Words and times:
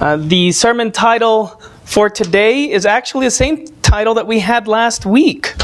Uh, 0.00 0.16
the 0.16 0.50
sermon 0.52 0.90
title 0.90 1.46
for 1.84 2.10
today 2.10 2.70
is 2.70 2.84
actually 2.84 3.26
the 3.26 3.30
same 3.30 3.66
title 3.80 4.14
that 4.14 4.26
we 4.26 4.40
had 4.40 4.66
last 4.66 5.06
week. 5.06 5.54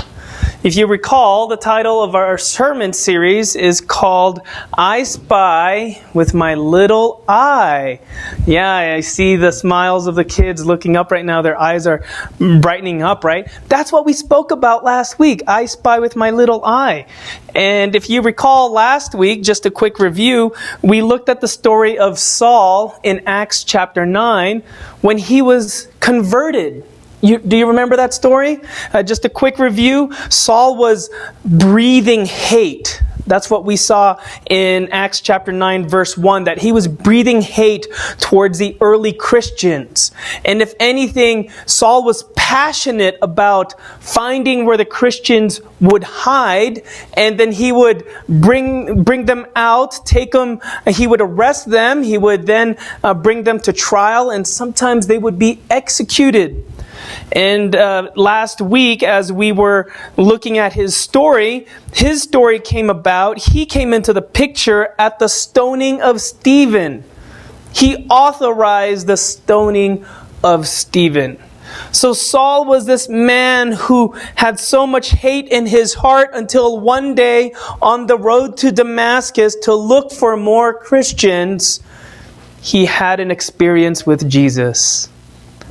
If 0.62 0.76
you 0.76 0.86
recall, 0.86 1.46
the 1.46 1.56
title 1.56 2.02
of 2.02 2.14
our 2.14 2.36
sermon 2.36 2.92
series 2.92 3.56
is 3.56 3.80
called 3.80 4.40
I 4.76 5.04
Spy 5.04 6.02
with 6.12 6.34
My 6.34 6.54
Little 6.54 7.24
Eye. 7.26 8.00
Yeah, 8.46 8.76
I 8.76 9.00
see 9.00 9.36
the 9.36 9.52
smiles 9.52 10.06
of 10.06 10.16
the 10.16 10.24
kids 10.24 10.66
looking 10.66 10.98
up 10.98 11.10
right 11.10 11.24
now. 11.24 11.40
Their 11.40 11.58
eyes 11.58 11.86
are 11.86 12.04
brightening 12.38 13.02
up, 13.02 13.24
right? 13.24 13.48
That's 13.68 13.90
what 13.90 14.04
we 14.04 14.12
spoke 14.12 14.50
about 14.50 14.84
last 14.84 15.18
week. 15.18 15.42
I 15.46 15.64
Spy 15.64 15.98
with 15.98 16.14
My 16.14 16.30
Little 16.30 16.62
Eye. 16.62 17.06
And 17.54 17.96
if 17.96 18.10
you 18.10 18.20
recall 18.20 18.70
last 18.70 19.14
week, 19.14 19.42
just 19.42 19.64
a 19.64 19.70
quick 19.70 19.98
review, 19.98 20.54
we 20.82 21.00
looked 21.00 21.30
at 21.30 21.40
the 21.40 21.48
story 21.48 21.98
of 21.98 22.18
Saul 22.18 23.00
in 23.02 23.22
Acts 23.26 23.64
chapter 23.64 24.04
9 24.04 24.62
when 25.00 25.16
he 25.16 25.40
was 25.40 25.88
converted 26.00 26.84
you, 27.20 27.38
do 27.38 27.56
you 27.56 27.66
remember 27.66 27.96
that 27.96 28.14
story? 28.14 28.60
Uh, 28.92 29.02
just 29.02 29.24
a 29.24 29.28
quick 29.28 29.58
review. 29.58 30.12
Saul 30.30 30.76
was 30.76 31.10
breathing 31.44 32.26
hate. 32.26 33.02
That's 33.30 33.48
what 33.48 33.64
we 33.64 33.76
saw 33.76 34.20
in 34.48 34.88
Acts 34.90 35.20
chapter 35.20 35.52
9 35.52 35.88
verse 35.88 36.18
1, 36.18 36.44
that 36.44 36.58
he 36.58 36.72
was 36.72 36.88
breathing 36.88 37.42
hate 37.42 37.86
towards 38.18 38.58
the 38.58 38.76
early 38.80 39.12
Christians. 39.12 40.10
And 40.44 40.60
if 40.60 40.74
anything, 40.80 41.50
Saul 41.64 42.02
was 42.04 42.24
passionate 42.34 43.18
about 43.22 43.80
finding 44.00 44.66
where 44.66 44.76
the 44.76 44.84
Christians 44.84 45.60
would 45.80 46.02
hide, 46.02 46.82
and 47.14 47.38
then 47.38 47.52
he 47.52 47.70
would 47.70 48.04
bring, 48.28 49.04
bring 49.04 49.26
them 49.26 49.46
out, 49.54 50.04
take 50.04 50.32
them, 50.32 50.60
he 50.88 51.06
would 51.06 51.20
arrest 51.20 51.70
them, 51.70 52.02
he 52.02 52.18
would 52.18 52.46
then 52.46 52.76
uh, 53.04 53.14
bring 53.14 53.44
them 53.44 53.60
to 53.60 53.72
trial, 53.72 54.30
and 54.30 54.44
sometimes 54.44 55.06
they 55.06 55.18
would 55.18 55.38
be 55.38 55.60
executed. 55.70 56.64
And 57.32 57.74
uh, 57.76 58.10
last 58.16 58.60
week, 58.60 59.02
as 59.02 59.32
we 59.32 59.52
were 59.52 59.92
looking 60.16 60.58
at 60.58 60.72
his 60.72 60.96
story, 60.96 61.66
his 61.92 62.22
story 62.22 62.58
came 62.58 62.90
about. 62.90 63.38
He 63.38 63.66
came 63.66 63.92
into 63.92 64.12
the 64.12 64.22
picture 64.22 64.94
at 64.98 65.18
the 65.18 65.28
stoning 65.28 66.00
of 66.02 66.20
Stephen. 66.20 67.04
He 67.72 68.06
authorized 68.08 69.06
the 69.06 69.16
stoning 69.16 70.04
of 70.42 70.66
Stephen. 70.66 71.38
So 71.92 72.12
Saul 72.12 72.64
was 72.64 72.86
this 72.86 73.08
man 73.08 73.72
who 73.72 74.12
had 74.34 74.58
so 74.58 74.86
much 74.86 75.10
hate 75.10 75.48
in 75.48 75.66
his 75.66 75.94
heart 75.94 76.30
until 76.32 76.80
one 76.80 77.14
day 77.14 77.54
on 77.80 78.06
the 78.06 78.18
road 78.18 78.56
to 78.58 78.72
Damascus 78.72 79.54
to 79.62 79.74
look 79.74 80.12
for 80.12 80.36
more 80.36 80.74
Christians, 80.74 81.80
he 82.60 82.86
had 82.86 83.20
an 83.20 83.30
experience 83.30 84.06
with 84.06 84.28
Jesus. 84.28 85.08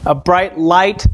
A 0.05 0.15
bright 0.15 0.57
light 0.57 1.05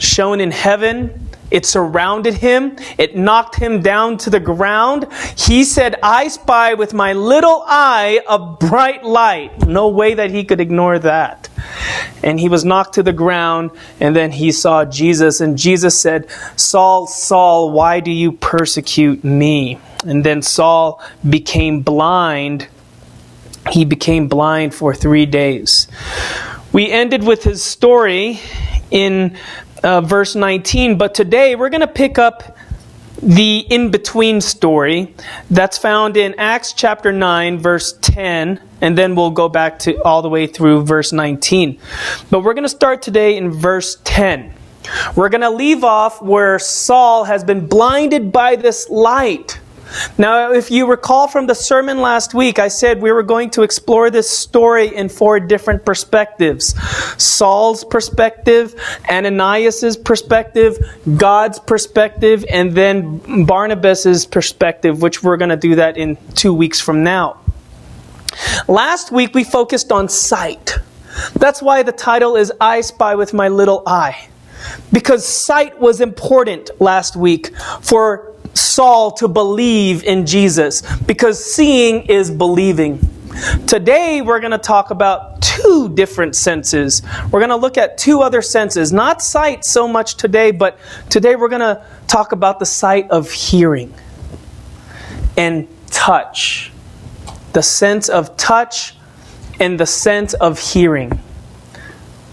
shone 0.00 0.40
in 0.40 0.50
heaven. 0.50 1.28
It 1.50 1.66
surrounded 1.66 2.34
him. 2.34 2.76
It 2.96 3.16
knocked 3.16 3.56
him 3.56 3.82
down 3.82 4.18
to 4.18 4.30
the 4.30 4.38
ground. 4.38 5.08
He 5.36 5.64
said, 5.64 5.96
I 6.00 6.28
spy 6.28 6.74
with 6.74 6.94
my 6.94 7.12
little 7.12 7.64
eye 7.66 8.20
a 8.28 8.38
bright 8.38 9.04
light. 9.04 9.66
No 9.66 9.88
way 9.88 10.14
that 10.14 10.30
he 10.30 10.44
could 10.44 10.60
ignore 10.60 11.00
that. 11.00 11.48
And 12.22 12.38
he 12.38 12.48
was 12.48 12.64
knocked 12.64 12.94
to 12.94 13.02
the 13.02 13.12
ground, 13.12 13.72
and 13.98 14.14
then 14.14 14.30
he 14.30 14.52
saw 14.52 14.84
Jesus, 14.84 15.40
and 15.40 15.58
Jesus 15.58 15.98
said, 15.98 16.30
Saul, 16.54 17.06
Saul, 17.06 17.72
why 17.72 17.98
do 18.00 18.12
you 18.12 18.32
persecute 18.32 19.24
me? 19.24 19.80
And 20.06 20.22
then 20.24 20.42
Saul 20.42 21.02
became 21.28 21.82
blind. 21.82 22.68
He 23.70 23.84
became 23.84 24.28
blind 24.28 24.74
for 24.74 24.94
three 24.94 25.26
days. 25.26 25.88
We 26.72 26.90
ended 26.90 27.24
with 27.24 27.42
his 27.42 27.62
story 27.62 28.38
in 28.90 29.36
uh, 29.82 30.00
verse 30.00 30.34
19. 30.34 30.98
But 30.98 31.14
today 31.14 31.56
we're 31.56 31.70
going 31.70 31.80
to 31.80 31.86
pick 31.86 32.18
up 32.18 32.56
the 33.22 33.58
in 33.58 33.90
between 33.90 34.40
story 34.40 35.14
that's 35.50 35.76
found 35.76 36.16
in 36.16 36.34
Acts 36.38 36.72
chapter 36.72 37.12
9, 37.12 37.58
verse 37.58 37.92
10, 38.00 38.60
and 38.80 38.96
then 38.96 39.14
we'll 39.14 39.30
go 39.30 39.48
back 39.48 39.78
to 39.80 40.02
all 40.02 40.22
the 40.22 40.28
way 40.28 40.46
through 40.46 40.84
verse 40.84 41.12
19. 41.12 41.78
But 42.30 42.40
we're 42.40 42.54
going 42.54 42.64
to 42.64 42.68
start 42.68 43.02
today 43.02 43.36
in 43.36 43.50
verse 43.50 43.98
10. 44.04 44.54
We're 45.14 45.28
going 45.28 45.42
to 45.42 45.50
leave 45.50 45.84
off 45.84 46.22
where 46.22 46.58
Saul 46.58 47.24
has 47.24 47.44
been 47.44 47.66
blinded 47.66 48.32
by 48.32 48.56
this 48.56 48.88
light. 48.88 49.60
Now, 50.18 50.52
if 50.52 50.70
you 50.70 50.86
recall 50.86 51.28
from 51.28 51.46
the 51.46 51.54
sermon 51.54 52.00
last 52.00 52.34
week, 52.34 52.58
I 52.58 52.68
said 52.68 53.00
we 53.00 53.12
were 53.12 53.22
going 53.22 53.50
to 53.50 53.62
explore 53.62 54.10
this 54.10 54.30
story 54.30 54.94
in 54.94 55.08
four 55.08 55.40
different 55.40 55.84
perspectives 55.84 56.74
Saul's 57.20 57.84
perspective, 57.84 58.74
Ananias' 59.10 59.96
perspective, 59.96 60.78
God's 61.16 61.58
perspective, 61.58 62.44
and 62.50 62.72
then 62.72 63.44
Barnabas' 63.46 64.26
perspective, 64.26 65.02
which 65.02 65.22
we're 65.22 65.36
going 65.36 65.50
to 65.50 65.56
do 65.56 65.74
that 65.76 65.96
in 65.96 66.16
two 66.34 66.54
weeks 66.54 66.80
from 66.80 67.02
now. 67.02 67.38
Last 68.68 69.10
week, 69.10 69.34
we 69.34 69.44
focused 69.44 69.90
on 69.92 70.08
sight. 70.08 70.78
That's 71.34 71.60
why 71.60 71.82
the 71.82 71.92
title 71.92 72.36
is 72.36 72.52
I 72.60 72.80
Spy 72.82 73.14
with 73.14 73.34
My 73.34 73.48
Little 73.48 73.82
Eye. 73.86 74.28
Because 74.92 75.26
sight 75.26 75.78
was 75.80 76.00
important 76.00 76.70
last 76.80 77.16
week 77.16 77.56
for 77.80 78.34
Saul 78.54 79.12
to 79.12 79.28
believe 79.28 80.04
in 80.04 80.26
Jesus 80.26 80.82
because 80.98 81.42
seeing 81.44 82.02
is 82.06 82.30
believing. 82.30 82.98
Today, 83.66 84.22
we're 84.22 84.40
going 84.40 84.50
to 84.50 84.58
talk 84.58 84.90
about 84.90 85.40
two 85.40 85.88
different 85.94 86.34
senses. 86.34 87.02
We're 87.30 87.40
going 87.40 87.50
to 87.50 87.56
look 87.56 87.78
at 87.78 87.96
two 87.96 88.20
other 88.20 88.42
senses, 88.42 88.92
not 88.92 89.22
sight 89.22 89.64
so 89.64 89.86
much 89.86 90.16
today, 90.16 90.50
but 90.50 90.78
today 91.08 91.36
we're 91.36 91.48
going 91.48 91.60
to 91.60 91.84
talk 92.06 92.32
about 92.32 92.58
the 92.58 92.66
sight 92.66 93.08
of 93.10 93.30
hearing 93.30 93.94
and 95.36 95.68
touch. 95.86 96.72
The 97.52 97.62
sense 97.62 98.08
of 98.08 98.36
touch 98.36 98.94
and 99.58 99.78
the 99.78 99.86
sense 99.86 100.34
of 100.34 100.58
hearing. 100.58 101.18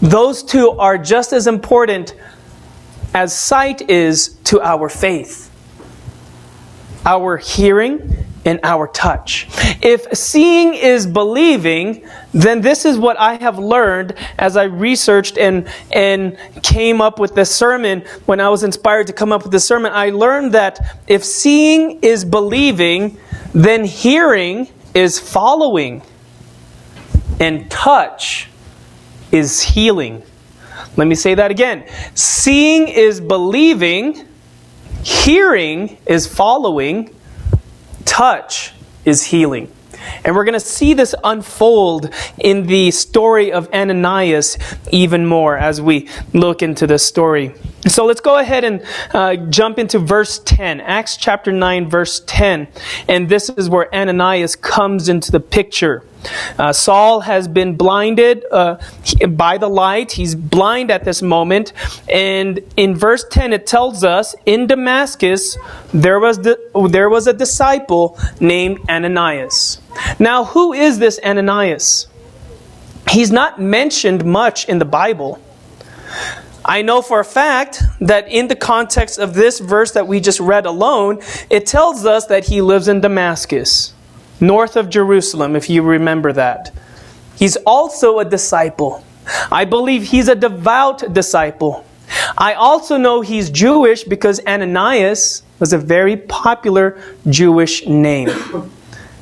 Those 0.00 0.42
two 0.42 0.70
are 0.72 0.96
just 0.96 1.32
as 1.32 1.46
important 1.46 2.14
as 3.14 3.36
sight 3.36 3.88
is 3.90 4.36
to 4.44 4.60
our 4.60 4.88
faith 4.88 5.47
our 7.08 7.38
hearing, 7.38 8.26
and 8.44 8.60
our 8.62 8.86
touch. 8.88 9.46
If 9.82 10.16
seeing 10.16 10.74
is 10.74 11.06
believing, 11.06 12.06
then 12.32 12.60
this 12.60 12.84
is 12.84 12.98
what 12.98 13.18
I 13.18 13.34
have 13.34 13.58
learned 13.58 14.14
as 14.38 14.56
I 14.56 14.64
researched 14.64 15.38
and, 15.38 15.68
and 15.90 16.36
came 16.62 17.00
up 17.00 17.18
with 17.18 17.34
this 17.34 17.54
sermon. 17.54 18.02
When 18.26 18.40
I 18.40 18.48
was 18.48 18.62
inspired 18.62 19.06
to 19.08 19.12
come 19.14 19.32
up 19.32 19.42
with 19.42 19.52
this 19.52 19.64
sermon, 19.64 19.92
I 19.92 20.10
learned 20.10 20.52
that 20.52 21.00
if 21.06 21.24
seeing 21.24 22.00
is 22.02 22.24
believing, 22.24 23.18
then 23.54 23.84
hearing 23.84 24.68
is 24.94 25.18
following, 25.18 26.02
and 27.40 27.70
touch 27.70 28.48
is 29.32 29.62
healing. 29.62 30.22
Let 30.96 31.06
me 31.06 31.14
say 31.14 31.34
that 31.34 31.50
again. 31.50 31.84
Seeing 32.14 32.88
is 32.88 33.20
believing, 33.20 34.27
Hearing 35.02 35.98
is 36.06 36.26
following, 36.26 37.14
touch 38.04 38.72
is 39.04 39.24
healing. 39.24 39.72
And 40.24 40.34
we're 40.34 40.44
going 40.44 40.54
to 40.54 40.60
see 40.60 40.94
this 40.94 41.14
unfold 41.22 42.12
in 42.38 42.66
the 42.66 42.90
story 42.90 43.52
of 43.52 43.72
Ananias 43.72 44.58
even 44.90 45.26
more 45.26 45.56
as 45.56 45.80
we 45.80 46.08
look 46.32 46.62
into 46.62 46.86
this 46.86 47.04
story. 47.04 47.54
So 47.86 48.06
let's 48.06 48.20
go 48.20 48.38
ahead 48.38 48.64
and 48.64 48.84
uh, 49.14 49.36
jump 49.36 49.78
into 49.78 50.00
verse 50.00 50.40
10, 50.40 50.80
Acts 50.80 51.16
chapter 51.16 51.52
9, 51.52 51.88
verse 51.88 52.20
10. 52.26 52.66
And 53.06 53.28
this 53.28 53.48
is 53.50 53.70
where 53.70 53.94
Ananias 53.94 54.56
comes 54.56 55.08
into 55.08 55.30
the 55.30 55.38
picture. 55.38 56.04
Uh, 56.58 56.72
Saul 56.72 57.20
has 57.20 57.46
been 57.46 57.76
blinded 57.76 58.44
uh, 58.50 58.78
by 59.28 59.58
the 59.58 59.68
light. 59.68 60.10
He's 60.10 60.34
blind 60.34 60.90
at 60.90 61.04
this 61.04 61.22
moment. 61.22 61.72
And 62.12 62.60
in 62.76 62.96
verse 62.96 63.24
10, 63.30 63.52
it 63.52 63.66
tells 63.68 64.02
us 64.02 64.34
in 64.44 64.66
Damascus, 64.66 65.56
there 65.94 66.18
was, 66.18 66.38
the, 66.38 66.58
there 66.90 67.08
was 67.08 67.28
a 67.28 67.32
disciple 67.32 68.18
named 68.40 68.80
Ananias. 68.90 69.80
Now, 70.18 70.46
who 70.46 70.72
is 70.72 70.98
this 70.98 71.20
Ananias? 71.24 72.08
He's 73.08 73.30
not 73.30 73.60
mentioned 73.60 74.24
much 74.24 74.68
in 74.68 74.80
the 74.80 74.84
Bible. 74.84 75.40
I 76.68 76.82
know 76.82 77.00
for 77.00 77.18
a 77.18 77.24
fact 77.24 77.82
that 78.00 78.28
in 78.28 78.48
the 78.48 78.54
context 78.54 79.18
of 79.18 79.32
this 79.32 79.58
verse 79.58 79.92
that 79.92 80.06
we 80.06 80.20
just 80.20 80.38
read 80.38 80.66
alone, 80.66 81.20
it 81.48 81.66
tells 81.66 82.04
us 82.04 82.26
that 82.26 82.44
he 82.44 82.60
lives 82.60 82.88
in 82.88 83.00
Damascus 83.00 83.94
north 84.40 84.76
of 84.76 84.88
Jerusalem, 84.88 85.56
if 85.56 85.68
you 85.68 85.82
remember 85.82 86.32
that. 86.32 86.72
He's 87.36 87.56
also 87.66 88.18
a 88.18 88.24
disciple. 88.24 89.04
I 89.50 89.64
believe 89.64 90.04
he's 90.04 90.28
a 90.28 90.34
devout 90.34 91.12
disciple. 91.12 91.84
I 92.36 92.54
also 92.54 92.96
know 92.96 93.20
he's 93.20 93.50
Jewish 93.50 94.04
because 94.04 94.40
Ananias 94.46 95.42
was 95.58 95.72
a 95.72 95.78
very 95.78 96.16
popular 96.16 97.00
Jewish 97.28 97.86
name. 97.86 98.28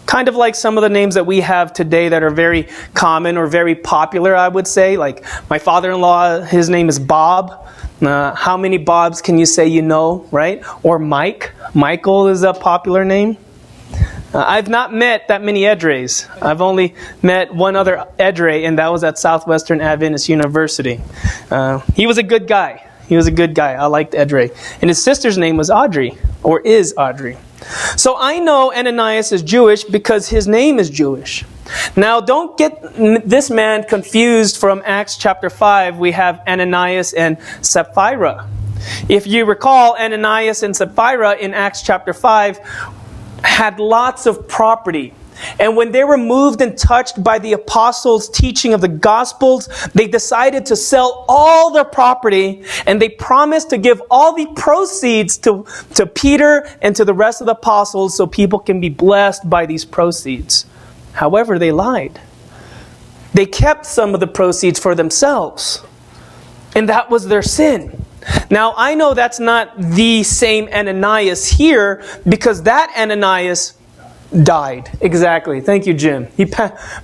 Kind 0.06 0.29
of 0.29 0.37
like 0.37 0.55
some 0.55 0.79
of 0.79 0.82
the 0.82 0.88
names 0.88 1.14
that 1.17 1.26
we 1.26 1.41
have 1.41 1.73
today 1.73 2.08
that 2.08 2.23
are 2.23 2.31
very 2.31 2.69
common 2.94 3.37
or 3.37 3.47
very 3.47 3.75
popular, 3.75 4.35
I 4.35 4.49
would 4.49 4.67
say. 4.67 4.97
Like 4.97 5.25
my 5.50 5.58
father 5.58 5.91
in 5.91 6.00
law, 6.00 6.41
his 6.41 6.70
name 6.70 6.88
is 6.88 6.99
Bob. 6.99 7.67
Uh, 8.00 8.35
how 8.35 8.56
many 8.56 8.79
Bobs 8.79 9.23
can 9.23 9.38
you 9.38 9.47
say 9.47 9.67
you 9.67 9.82
know, 9.82 10.26
right? 10.31 10.62
Or 10.85 10.99
Mike. 10.99 11.53
Michael 11.75 12.29
is 12.29 12.43
a 12.43 12.53
popular 12.53 13.05
name. 13.05 13.37
Uh, 14.35 14.44
I've 14.47 14.69
not 14.69 14.93
met 14.93 15.29
that 15.29 15.43
many 15.43 15.62
Edres. 15.62 16.29
I've 16.43 16.61
only 16.61 16.94
met 17.23 17.55
one 17.55 17.75
other 17.75 18.06
Edre, 18.19 18.67
and 18.67 18.79
that 18.79 18.88
was 18.88 19.03
at 19.03 19.19
Southwestern 19.19 19.81
Adventist 19.81 20.29
University. 20.29 21.00
Uh, 21.50 21.79
he 21.94 22.06
was 22.06 22.19
a 22.19 22.23
good 22.23 22.47
guy. 22.47 22.87
He 23.08 23.17
was 23.17 23.26
a 23.26 23.31
good 23.31 23.55
guy. 23.55 23.75
I 23.75 23.87
liked 23.87 24.12
Edre. 24.12 24.50
And 24.82 24.91
his 24.91 25.03
sister's 25.03 25.38
name 25.38 25.56
was 25.56 25.70
Audrey, 25.70 26.19
or 26.43 26.61
is 26.61 26.93
Audrey. 26.99 27.38
So 27.97 28.17
I 28.17 28.39
know 28.39 28.73
Ananias 28.73 29.33
is 29.33 29.43
Jewish 29.43 29.85
because 29.85 30.29
his 30.29 30.47
name 30.47 30.79
is 30.79 30.91
Jewish. 30.91 31.45
Now, 31.97 32.21
don't 32.21 32.57
get 32.57 32.81
this 33.29 33.51
man 33.51 33.85
confused 33.85 34.57
from 34.57 34.83
Acts 34.85 35.17
chapter 35.17 35.51
5. 35.51 35.99
We 35.99 36.13
have 36.13 36.41
Ananias 36.47 37.13
and 37.13 37.39
Sapphira. 37.61 38.49
If 39.09 39.27
you 39.27 39.45
recall, 39.45 39.97
Ananias 39.97 40.63
and 40.63 40.77
Sapphira 40.77 41.35
in 41.35 41.55
Acts 41.55 41.83
chapter 41.83 42.13
5 42.13 42.59
had 43.43 43.81
lots 43.81 44.27
of 44.27 44.47
property. 44.47 45.13
And 45.59 45.77
when 45.77 45.93
they 45.93 46.05
were 46.05 46.17
moved 46.17 46.61
and 46.61 46.77
touched 46.77 47.23
by 47.23 47.38
the 47.38 47.53
apostles' 47.53 48.29
teaching 48.29 48.73
of 48.73 48.81
the 48.81 48.88
gospels, 48.88 49.69
they 49.94 50.06
decided 50.06 50.67
to 50.67 50.77
sell 50.77 51.25
all 51.29 51.73
their 51.73 51.85
property 51.85 52.65
and 52.87 53.00
they 53.00 53.09
promised 53.09 53.71
to 53.71 53.79
give 53.79 54.03
all 54.11 54.35
the 54.35 54.47
proceeds 54.56 55.37
to, 55.38 55.67
to 55.94 56.06
Peter 56.06 56.69
and 56.83 56.94
to 56.97 57.05
the 57.05 57.15
rest 57.15 57.41
of 57.41 57.47
the 57.47 57.53
apostles 57.53 58.17
so 58.17 58.27
people 58.27 58.59
can 58.59 58.81
be 58.81 58.88
blessed 58.88 59.49
by 59.49 59.67
these 59.67 59.85
proceeds. 59.85 60.67
However, 61.12 61.59
they 61.59 61.73
lied. 61.73 62.21
They 63.32 63.47
kept 63.47 63.87
some 63.87 64.15
of 64.15 64.21
the 64.21 64.27
proceeds 64.27 64.79
for 64.79 64.94
themselves. 64.94 65.82
And 66.75 66.89
that 66.89 67.11
was 67.11 67.29
their 67.29 67.43
sin. 67.43 68.05
Now, 68.50 68.75
I 68.77 68.94
know 68.94 69.15
that's 69.15 69.39
not 69.39 69.79
the 69.79 70.23
same 70.23 70.69
Ananias 70.69 71.47
here 71.47 72.03
because 72.29 72.65
that 72.65 72.93
Ananias 72.97 73.75
died. 74.43 74.90
Exactly. 75.00 75.61
Thank 75.61 75.87
you, 75.87 75.94
Jim. 75.94 76.28
He 76.37 76.46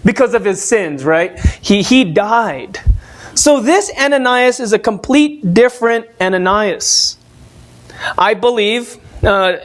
because 0.04 0.34
of 0.34 0.44
his 0.44 0.62
sins, 0.62 1.04
right? 1.04 1.38
He 1.60 1.82
he 1.82 2.04
died. 2.04 2.80
So 3.34 3.60
this 3.60 3.90
Ananias 3.98 4.60
is 4.60 4.72
a 4.72 4.78
complete 4.78 5.54
different 5.54 6.06
Ananias. 6.20 7.16
I 8.19 8.34
believe 8.34 8.98
uh, 9.22 9.56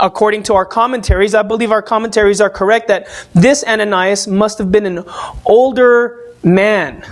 according 0.00 0.42
to 0.44 0.54
our 0.54 0.64
commentaries, 0.64 1.34
I 1.34 1.42
believe 1.42 1.70
our 1.70 1.82
commentaries 1.82 2.40
are 2.40 2.50
correct 2.50 2.88
that 2.88 3.06
this 3.34 3.62
Ananias 3.64 4.26
must 4.26 4.58
have 4.58 4.72
been 4.72 4.86
an 4.86 5.04
older 5.44 6.34
man. 6.42 7.04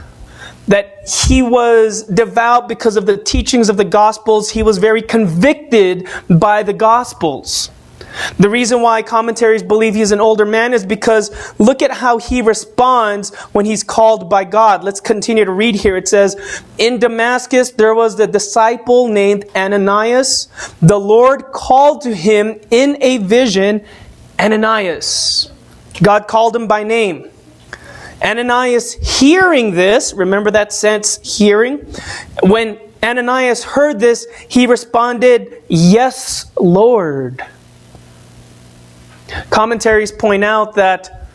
That 0.69 1.09
he 1.27 1.43
was 1.43 2.05
devout 2.05 2.69
because 2.69 2.97
of 2.97 3.05
the 3.05 3.17
teachings 3.17 3.69
of 3.69 3.77
the 3.77 3.85
Gospels. 3.85 4.51
He 4.51 4.63
was 4.63 4.79
very 4.79 5.03
convicted 5.03 6.09
by 6.29 6.63
the 6.63 6.73
Gospels. 6.73 7.71
The 8.39 8.49
reason 8.49 8.83
why 8.83 9.03
commentaries 9.03 9.63
believe 9.63 9.95
he's 9.95 10.13
an 10.13 10.21
older 10.21 10.45
man 10.45 10.75
is 10.75 10.85
because 10.85 11.31
look 11.59 11.83
at 11.83 11.91
how 11.91 12.19
he 12.19 12.43
responds 12.43 13.35
when 13.53 13.67
he's 13.67 13.83
called 13.83 14.29
by 14.29 14.45
God. 14.45 14.85
Let's 14.85 15.01
continue 15.01 15.45
to 15.45 15.53
read 15.53 15.75
here. 15.75 15.97
It 15.97 16.09
says, 16.09 16.63
In 16.79 16.99
Damascus 16.99 17.71
there 17.71 17.95
was 17.95 18.19
a 18.19 18.27
disciple 18.27 19.09
named 19.09 19.45
Ananias. 19.55 20.49
The 20.81 20.99
Lord 20.99 21.53
called 21.53 22.03
to 22.03 22.15
him 22.15 22.61
in 22.71 22.97
a 23.01 23.19
vision, 23.19 23.85
Ananias. 24.39 25.51
God 26.03 26.27
called 26.27 26.57
him 26.57 26.67
by 26.67 26.83
name. 26.83 27.29
Ananias 28.23 28.95
hearing 29.21 29.73
this, 29.73 30.13
remember 30.13 30.51
that 30.51 30.73
sense, 30.73 31.19
hearing? 31.39 31.79
When 32.43 32.79
Ananias 33.03 33.65
heard 33.65 33.99
this, 33.99 34.27
he 34.49 34.67
responded, 34.67 35.63
Yes, 35.69 36.51
Lord. 36.59 37.43
Commentaries 39.51 40.13
point 40.13 40.45
out 40.45 40.75
that 40.75 41.29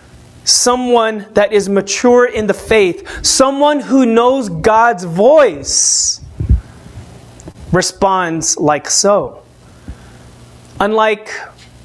someone 0.43 1.25
that 1.33 1.53
is 1.53 1.69
mature 1.69 2.25
in 2.25 2.47
the 2.47 2.53
faith, 2.53 3.25
someone 3.25 3.79
who 3.79 4.05
knows 4.05 4.49
God's 4.49 5.03
voice, 5.03 6.21
responds 7.71 8.57
like 8.57 8.89
so. 8.89 9.43
Unlike 10.79 11.29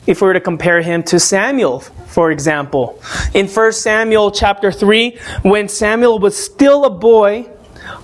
if 0.06 0.20
we 0.20 0.26
were 0.26 0.34
to 0.34 0.40
compare 0.40 0.82
him 0.82 1.02
to 1.04 1.20
Samuel, 1.20 1.80
for 1.80 2.30
example. 2.32 3.00
In 3.34 3.46
1 3.46 3.72
Samuel 3.72 4.30
chapter 4.32 4.72
3, 4.72 5.16
when 5.42 5.68
Samuel 5.68 6.18
was 6.18 6.36
still 6.36 6.84
a 6.84 6.90
boy, 6.90 7.48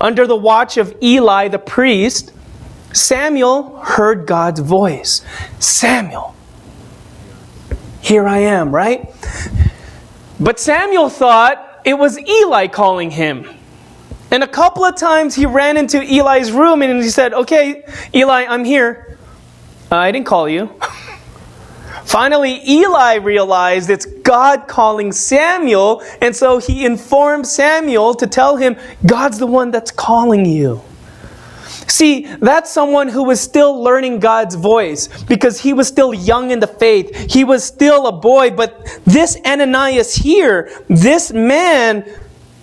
under 0.00 0.26
the 0.26 0.36
watch 0.36 0.76
of 0.76 0.94
Eli 1.02 1.48
the 1.48 1.58
priest, 1.58 2.32
Samuel 2.92 3.76
heard 3.78 4.26
God's 4.26 4.60
voice. 4.60 5.22
Samuel, 5.58 6.35
here 8.06 8.28
I 8.28 8.38
am, 8.38 8.72
right? 8.72 9.12
But 10.38 10.60
Samuel 10.60 11.08
thought 11.08 11.80
it 11.84 11.94
was 11.94 12.16
Eli 12.20 12.68
calling 12.68 13.10
him. 13.10 13.50
And 14.30 14.44
a 14.44 14.46
couple 14.46 14.84
of 14.84 14.94
times 14.94 15.34
he 15.34 15.44
ran 15.44 15.76
into 15.76 16.00
Eli's 16.00 16.52
room 16.52 16.82
and 16.82 17.02
he 17.02 17.08
said, 17.10 17.34
Okay, 17.34 17.82
Eli, 18.14 18.44
I'm 18.44 18.64
here. 18.64 19.18
Uh, 19.90 19.96
I 19.96 20.12
didn't 20.12 20.26
call 20.26 20.48
you. 20.48 20.72
Finally, 22.04 22.60
Eli 22.68 23.14
realized 23.14 23.90
it's 23.90 24.06
God 24.06 24.68
calling 24.68 25.10
Samuel, 25.10 26.04
and 26.20 26.36
so 26.36 26.58
he 26.58 26.86
informed 26.86 27.48
Samuel 27.48 28.14
to 28.14 28.28
tell 28.28 28.56
him, 28.56 28.76
God's 29.04 29.38
the 29.38 29.48
one 29.48 29.72
that's 29.72 29.90
calling 29.90 30.46
you. 30.46 30.80
See, 31.88 32.26
that's 32.26 32.70
someone 32.70 33.08
who 33.08 33.24
was 33.24 33.40
still 33.40 33.80
learning 33.80 34.20
God's 34.20 34.54
voice 34.54 35.08
because 35.24 35.60
he 35.60 35.72
was 35.72 35.86
still 35.86 36.12
young 36.12 36.50
in 36.50 36.60
the 36.60 36.66
faith. 36.66 37.14
He 37.30 37.44
was 37.44 37.64
still 37.64 38.06
a 38.06 38.12
boy, 38.12 38.50
but 38.50 39.00
this 39.04 39.38
Ananias 39.46 40.14
here, 40.14 40.70
this 40.88 41.32
man, 41.32 42.04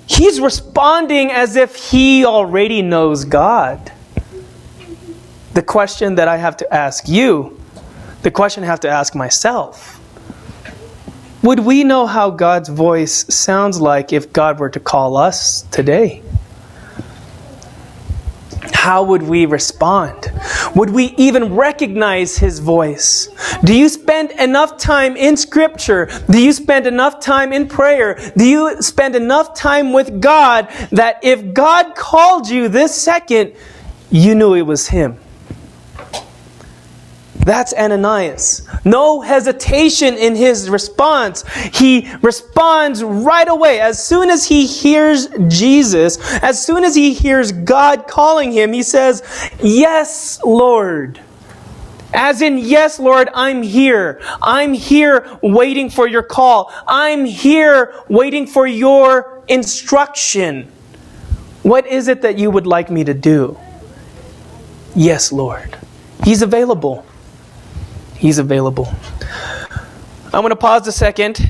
he's 0.08 0.40
responding 0.42 1.32
as 1.32 1.56
if 1.56 1.76
he 1.76 2.26
already 2.26 2.82
knows 2.82 3.24
God. 3.24 3.92
The 5.54 5.62
question 5.64 6.16
that 6.16 6.28
I 6.28 6.38
have 6.38 6.58
to 6.58 6.74
ask 6.74 7.08
you, 7.08 7.60
the 8.24 8.32
question 8.32 8.64
I 8.64 8.68
have 8.68 8.82
to 8.82 8.90
ask 8.90 9.16
myself, 9.16 10.00
would 11.44 11.60
we 11.60 11.84
know 11.84 12.08
how 12.08 12.30
God's 12.30 12.70
voice 12.70 13.26
sounds 13.34 13.80
like 13.80 14.14
if 14.14 14.34
God 14.34 14.60
were 14.60 14.70
to 14.70 14.80
call 14.80 15.18
us 15.18 15.64
today? 15.64 16.24
How 18.84 19.02
would 19.02 19.22
we 19.22 19.46
respond? 19.46 20.30
Would 20.76 20.90
we 20.90 21.16
even 21.16 21.56
recognize 21.56 22.38
His 22.38 22.60
voice? 22.60 23.30
Do 23.64 23.74
you 23.74 23.88
spend 23.88 24.32
enough 24.32 24.78
time 24.78 25.16
in 25.16 25.38
Scripture? 25.38 26.10
Do 26.30 26.38
you 26.38 26.52
spend 26.52 26.86
enough 26.86 27.22
time 27.22 27.54
in 27.54 27.70
prayer? 27.70 28.20
Do 28.36 28.44
you 28.44 28.82
spend 28.82 29.16
enough 29.16 29.56
time 29.56 29.94
with 29.94 30.20
God 30.20 30.68
that 30.92 31.24
if 31.24 31.54
God 31.54 31.96
called 31.96 32.50
you 32.50 32.68
this 32.68 32.94
second, 32.94 33.54
you 34.12 34.36
knew 34.36 34.54
it 34.54 34.64
was 34.64 34.90
Him? 34.90 35.18
That's 37.36 37.74
Ananias. 37.74 38.68
No 38.86 39.22
hesitation 39.22 40.16
in 40.16 40.36
his 40.36 40.70
response. 40.70 41.44
He 41.74 42.10
responds 42.22 43.04
right 43.04 43.48
away. 43.48 43.82
As 43.82 44.04
soon 44.04 44.30
as 44.30 44.46
he 44.46 44.66
hears 44.66 45.28
Jesus, 45.48 46.18
as 46.42 46.64
soon 46.64 46.84
as 46.84 46.96
he 46.96 47.14
hears 47.14 47.52
God 47.52 48.08
calling 48.08 48.52
him, 48.52 48.72
he 48.72 48.84
says, 48.84 49.24
Yes, 49.62 50.42
Lord. 50.44 51.20
As 52.14 52.44
in, 52.44 52.60
yes, 52.60 53.00
Lord, 53.00 53.28
I'm 53.34 53.64
here. 53.64 54.22
I'm 54.42 54.74
here 54.74 55.40
waiting 55.42 55.90
for 55.90 56.08
your 56.08 56.22
call. 56.22 56.72
I'm 56.88 57.26
here 57.26 57.94
waiting 58.08 58.46
for 58.46 58.68
your 58.68 59.44
instruction. 59.48 60.72
What 61.64 61.88
is 61.88 62.08
it 62.08 62.22
that 62.22 62.38
you 62.38 62.52
would 62.52 62.68
like 62.68 62.92
me 62.92 63.04
to 63.04 63.16
do? 63.16 63.58
Yes, 64.96 65.32
Lord. 65.32 65.76
He's 66.24 66.44
available. 66.44 67.04
He's 68.24 68.40
available. 68.40 68.88
I'm 70.28 70.44
going 70.44 70.52
to 70.52 70.56
pause 70.56 70.88
a 70.88 70.94
second 70.94 71.46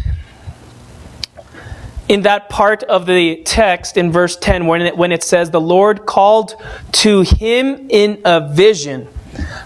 in 2.10 2.24
that 2.24 2.50
part 2.50 2.82
of 2.82 3.06
the 3.06 3.44
text 3.44 3.96
in 3.96 4.12
verse 4.12 4.36
10 4.38 4.66
when 4.66 4.82
it, 4.82 4.98
when 4.98 5.12
it 5.12 5.22
says, 5.22 5.52
The 5.52 5.62
Lord 5.62 6.08
called 6.08 6.56
to 6.94 7.22
him 7.22 7.86
in 7.92 8.24
a 8.26 8.52
vision. 8.52 9.08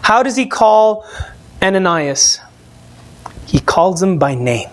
How 0.01 0.21
does 0.21 0.35
he 0.35 0.47
call 0.47 1.07
Ananias? 1.61 2.41
He 3.45 3.61
calls 3.61 4.03
him 4.03 4.19
by 4.19 4.35
name. 4.35 4.67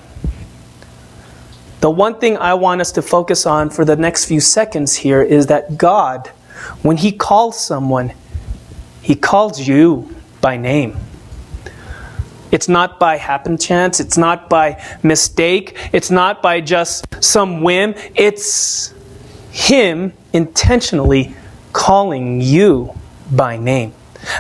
The 1.79 1.91
one 1.91 2.19
thing 2.19 2.37
I 2.37 2.55
want 2.55 2.81
us 2.81 2.91
to 2.91 3.03
focus 3.03 3.47
on 3.47 3.71
for 3.71 3.85
the 3.85 3.95
next 3.95 4.25
few 4.25 4.41
seconds 4.41 4.97
here 4.97 5.23
is 5.23 5.47
that 5.47 5.79
God, 5.79 6.27
when 6.83 6.97
He 6.97 7.13
calls 7.13 7.65
someone, 7.65 8.13
He 9.03 9.15
calls 9.15 9.69
you 9.69 10.13
by 10.41 10.57
name. 10.57 10.99
It's 12.55 12.69
not 12.69 13.01
by 13.01 13.17
happen 13.17 13.59
chance. 13.59 13.99
It's 13.99 14.17
not 14.17 14.49
by 14.49 14.81
mistake. 15.03 15.77
It's 15.93 16.09
not 16.11 16.41
by 16.41 16.61
just 16.61 17.23
some 17.23 17.63
whim. 17.63 17.95
It's 18.15 18.95
Him 19.51 20.13
intentionally 20.33 21.35
calling 21.73 22.41
you 22.41 22.95
by 23.33 23.57
name. 23.57 23.93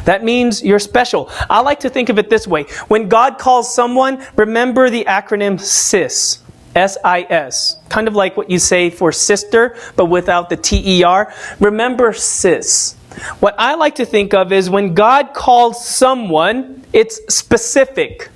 That 0.05 0.23
means 0.23 0.63
you're 0.63 0.79
special. 0.79 1.29
I 1.51 1.61
like 1.63 1.81
to 1.81 1.91
think 1.91 2.09
of 2.09 2.19
it 2.21 2.31
this 2.31 2.47
way. 2.47 2.63
When 2.87 3.09
God 3.09 3.39
calls 3.39 3.75
someone, 3.75 4.25
remember 4.37 4.91
the 4.91 5.07
acronym 5.07 5.61
SIS. 5.61 6.39
S-I-S. 6.77 7.79
Kind 7.89 8.07
of 8.07 8.15
like 8.15 8.37
what 8.37 8.49
you 8.49 8.61
say 8.61 8.91
for 8.91 9.11
sister, 9.11 9.77
but 9.97 10.07
without 10.07 10.51
the 10.51 10.57
T-E-R. 10.57 11.35
Remember 11.59 12.13
SIS. 12.13 12.95
What 13.41 13.55
I 13.59 13.75
like 13.75 13.97
to 13.97 14.07
think 14.07 14.35
of 14.35 14.53
is 14.53 14.71
when 14.71 14.95
God 14.95 15.35
calls 15.35 15.85
someone, 15.85 16.84
it's 16.95 17.21
specific. 17.35 18.31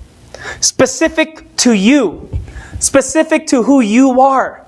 Specific 0.60 1.56
to 1.58 1.72
you. 1.72 2.28
Specific 2.80 3.46
to 3.46 3.62
who 3.62 3.80
you 3.80 4.20
are. 4.20 4.66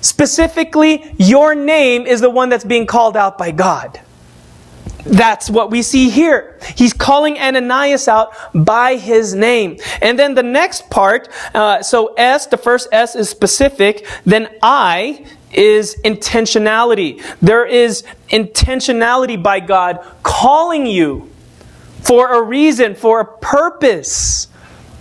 Specifically, 0.00 1.14
your 1.16 1.54
name 1.54 2.06
is 2.06 2.20
the 2.20 2.28
one 2.30 2.48
that's 2.48 2.64
being 2.64 2.86
called 2.86 3.16
out 3.16 3.38
by 3.38 3.52
God. 3.52 4.00
That's 5.04 5.48
what 5.48 5.70
we 5.70 5.82
see 5.82 6.10
here. 6.10 6.58
He's 6.76 6.92
calling 6.92 7.38
Ananias 7.38 8.08
out 8.08 8.32
by 8.52 8.96
his 8.96 9.34
name. 9.34 9.78
And 10.02 10.18
then 10.18 10.34
the 10.34 10.42
next 10.42 10.90
part, 10.90 11.28
uh, 11.54 11.82
so 11.82 12.14
S, 12.14 12.46
the 12.46 12.56
first 12.56 12.88
S 12.92 13.14
is 13.14 13.28
specific, 13.28 14.06
then 14.26 14.48
I 14.62 15.24
is 15.52 15.96
intentionality. 16.04 17.22
There 17.40 17.64
is 17.64 18.04
intentionality 18.28 19.42
by 19.42 19.60
God 19.60 20.04
calling 20.22 20.86
you 20.86 21.29
for 22.02 22.32
a 22.32 22.42
reason, 22.42 22.94
for 22.94 23.20
a 23.20 23.24
purpose. 23.24 24.48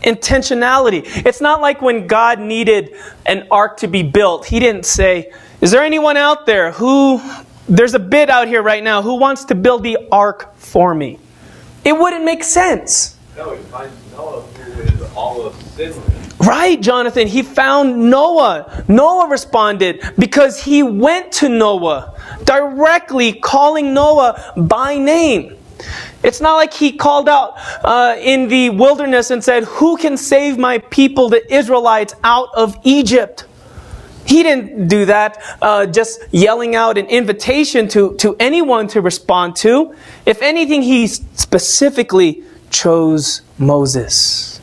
Intentionality. 0.03 1.03
It's 1.25 1.41
not 1.41 1.60
like 1.60 1.82
when 1.82 2.08
God 2.08 2.39
needed 2.39 2.96
an 3.25 3.48
ark 3.51 3.77
to 3.77 3.88
be 3.88 4.01
built, 4.01 4.46
He 4.46 4.60
didn't 4.60 4.86
say, 4.86 5.32
Is 5.60 5.72
there 5.72 5.84
anyone 5.84 6.15
out 6.15 6.46
there 6.46 6.72
who 6.72 7.22
there's 7.70 7.94
a 7.94 8.00
bid 8.00 8.29
out 8.29 8.48
here 8.48 8.63
right 8.63 8.84
now. 8.84 9.01
Who 9.01 9.15
wants 9.15 9.46
to 9.46 9.56
build 9.56 9.84
the 9.84 10.00
ark 10.12 10.56
for 10.56 10.96
me? 10.96 11.20
It 11.86 11.94
wouldn't 11.94 12.25
make 12.25 12.44
sense. 12.44 13.15
No, 13.38 13.56
he 13.56 13.62
finds 13.63 13.96
Noah 14.12 14.41
who 14.41 14.82
is 14.82 15.01
all 15.13 15.46
of 15.46 15.56
sinless. 15.75 16.39
Right, 16.39 16.82
Jonathan. 16.82 17.27
He 17.27 17.44
found 17.44 18.10
Noah. 18.10 18.84
Noah 18.88 19.29
responded 19.29 20.01
because 20.18 20.63
he 20.63 20.84
went 20.84 21.32
to 21.34 21.50
Noah, 21.50 22.18
directly 22.44 23.34
calling 23.34 23.94
Noah 23.94 24.53
by 24.58 24.98
name. 24.98 25.56
It's 26.24 26.42
not 26.42 26.56
like 26.56 26.74
he 26.74 26.92
called 26.92 27.30
out 27.30 27.54
uh, 27.84 28.16
in 28.20 28.50
the 28.50 28.72
wilderness 28.72 29.32
and 29.32 29.44
said, 29.44 29.64
Who 29.66 29.98
can 29.98 30.18
save 30.18 30.58
my 30.58 30.80
people, 30.80 31.30
the 31.30 31.54
Israelites, 31.54 32.14
out 32.24 32.50
of 32.56 32.78
Egypt? 32.84 33.46
He 34.26 34.44
didn't 34.44 34.88
do 34.88 35.06
that 35.06 35.42
uh, 35.62 35.86
just 35.88 36.22
yelling 36.32 36.76
out 36.76 36.98
an 36.98 37.08
invitation 37.08 37.88
to, 37.90 38.16
to 38.18 38.36
anyone 38.40 38.88
to 38.90 39.02
respond 39.02 39.56
to. 39.58 39.96
If 40.26 40.42
anything, 40.42 40.84
he 40.84 41.08
specifically 41.08 42.44
chose 42.70 43.42
Moses. 43.58 44.62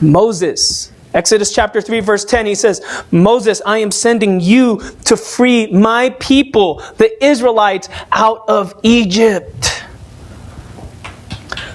Moses. 0.00 0.90
Exodus 1.12 1.52
chapter 1.52 1.80
3, 1.80 2.00
verse 2.00 2.24
10, 2.24 2.46
he 2.46 2.54
says, 2.54 2.80
Moses, 3.10 3.60
I 3.66 3.78
am 3.78 3.90
sending 3.90 4.40
you 4.40 4.80
to 5.04 5.16
free 5.16 5.66
my 5.68 6.10
people, 6.20 6.82
the 6.96 7.24
Israelites, 7.24 7.88
out 8.12 8.44
of 8.48 8.78
Egypt. 8.82 9.69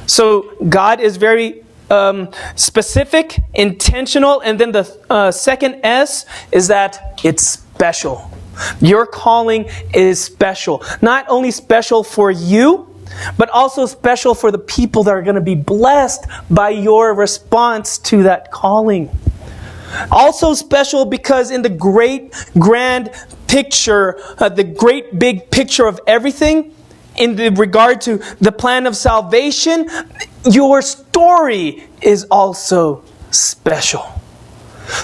So 0.07 0.55
God 0.69 0.99
is 0.99 1.17
very 1.17 1.63
um, 1.89 2.29
specific, 2.55 3.39
intentional, 3.53 4.41
and 4.41 4.59
then 4.59 4.71
the 4.71 5.05
uh, 5.09 5.31
second 5.31 5.81
S 5.83 6.25
is 6.51 6.67
that 6.67 7.21
it's 7.23 7.43
special. 7.43 8.29
Your 8.79 9.05
calling 9.05 9.69
is 9.93 10.23
special. 10.23 10.83
Not 11.01 11.25
only 11.27 11.51
special 11.51 12.03
for 12.03 12.31
you, 12.31 12.95
but 13.37 13.49
also 13.49 13.85
special 13.85 14.33
for 14.33 14.51
the 14.51 14.57
people 14.57 15.03
that 15.03 15.11
are 15.11 15.21
going 15.21 15.35
to 15.35 15.41
be 15.41 15.55
blessed 15.55 16.25
by 16.49 16.69
your 16.69 17.13
response 17.13 17.97
to 17.99 18.23
that 18.23 18.51
calling. 18.51 19.09
Also 20.11 20.53
special 20.53 21.05
because 21.05 21.51
in 21.51 21.61
the 21.61 21.69
great 21.69 22.33
grand 22.57 23.11
picture, 23.47 24.19
uh, 24.39 24.49
the 24.49 24.63
great 24.63 25.17
big 25.17 25.49
picture 25.51 25.85
of 25.85 25.99
everything, 26.07 26.74
in 27.17 27.55
regard 27.55 28.01
to 28.01 28.17
the 28.41 28.51
plan 28.51 28.87
of 28.87 28.95
salvation, 28.95 29.89
your 30.49 30.81
story 30.81 31.87
is 32.01 32.25
also 32.25 33.03
special. 33.31 34.05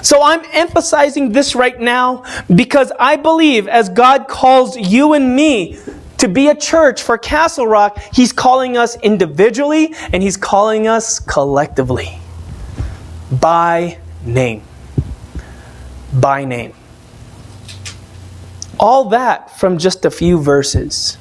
So 0.02 0.22
I'm 0.22 0.42
emphasizing 0.52 1.32
this 1.32 1.56
right 1.56 1.80
now 1.80 2.24
because 2.54 2.92
I 3.00 3.16
believe 3.16 3.68
as 3.68 3.90
God 3.90 4.28
calls 4.28 4.78
you 4.78 5.14
and 5.14 5.36
me 5.36 5.80
to 6.18 6.28
be 6.28 6.50
a 6.50 6.56
church 6.56 7.02
for 7.02 7.18
Castle 7.18 7.66
Rock, 7.66 7.98
He's 8.14 8.32
calling 8.32 8.78
us 8.78 8.96
individually 8.98 9.96
and 10.14 10.22
He's 10.22 10.38
calling 10.38 10.88
us 10.88 11.20
collectively 11.20 12.20
by 13.32 13.98
name. 14.24 14.62
By 16.14 16.46
name. 16.46 16.74
All 18.80 19.10
that 19.10 19.60
from 19.60 19.78
just 19.78 20.06
a 20.06 20.12
few 20.12 20.40
verses. 20.40 21.18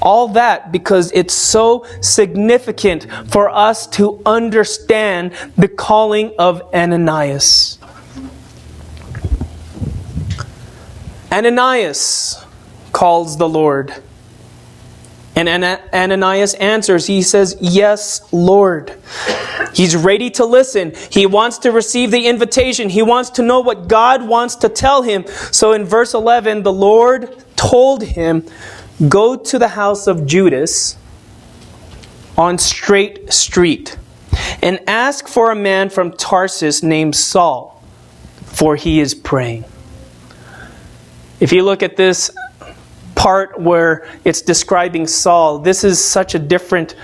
All 0.00 0.28
that 0.28 0.72
because 0.72 1.12
it's 1.12 1.34
so 1.34 1.86
significant 2.00 3.06
for 3.30 3.48
us 3.50 3.86
to 3.88 4.20
understand 4.24 5.32
the 5.56 5.68
calling 5.68 6.32
of 6.38 6.62
Ananias. 6.74 7.78
Ananias 11.32 12.44
calls 12.92 13.36
the 13.36 13.48
Lord. 13.48 13.92
And 15.36 15.48
Ananias 15.92 16.54
answers. 16.54 17.06
He 17.08 17.22
says, 17.22 17.56
Yes, 17.60 18.32
Lord. 18.32 18.96
He's 19.74 19.96
ready 19.96 20.30
to 20.30 20.44
listen. 20.44 20.92
He 21.10 21.26
wants 21.26 21.58
to 21.58 21.72
receive 21.72 22.12
the 22.12 22.28
invitation. 22.28 22.88
He 22.88 23.02
wants 23.02 23.30
to 23.30 23.42
know 23.42 23.60
what 23.60 23.88
God 23.88 24.26
wants 24.28 24.54
to 24.56 24.68
tell 24.68 25.02
him. 25.02 25.24
So 25.50 25.72
in 25.72 25.84
verse 25.84 26.14
11, 26.14 26.62
the 26.62 26.72
Lord 26.72 27.44
told 27.56 28.04
him, 28.04 28.46
Go 29.08 29.36
to 29.36 29.58
the 29.58 29.68
house 29.68 30.06
of 30.06 30.24
Judas 30.24 30.96
on 32.38 32.58
Straight 32.58 33.32
Street 33.32 33.98
and 34.62 34.78
ask 34.86 35.26
for 35.26 35.50
a 35.50 35.56
man 35.56 35.90
from 35.90 36.12
Tarsus 36.12 36.82
named 36.82 37.16
Saul, 37.16 37.82
for 38.44 38.76
he 38.76 39.00
is 39.00 39.14
praying. 39.14 39.64
If 41.40 41.52
you 41.52 41.64
look 41.64 41.82
at 41.82 41.96
this 41.96 42.30
part 43.14 43.60
where 43.60 44.08
it's 44.24 44.42
describing 44.42 45.06
Saul, 45.06 45.58
this 45.58 45.82
is 45.82 46.02
such 46.02 46.34
a 46.34 46.38
different 46.38 46.94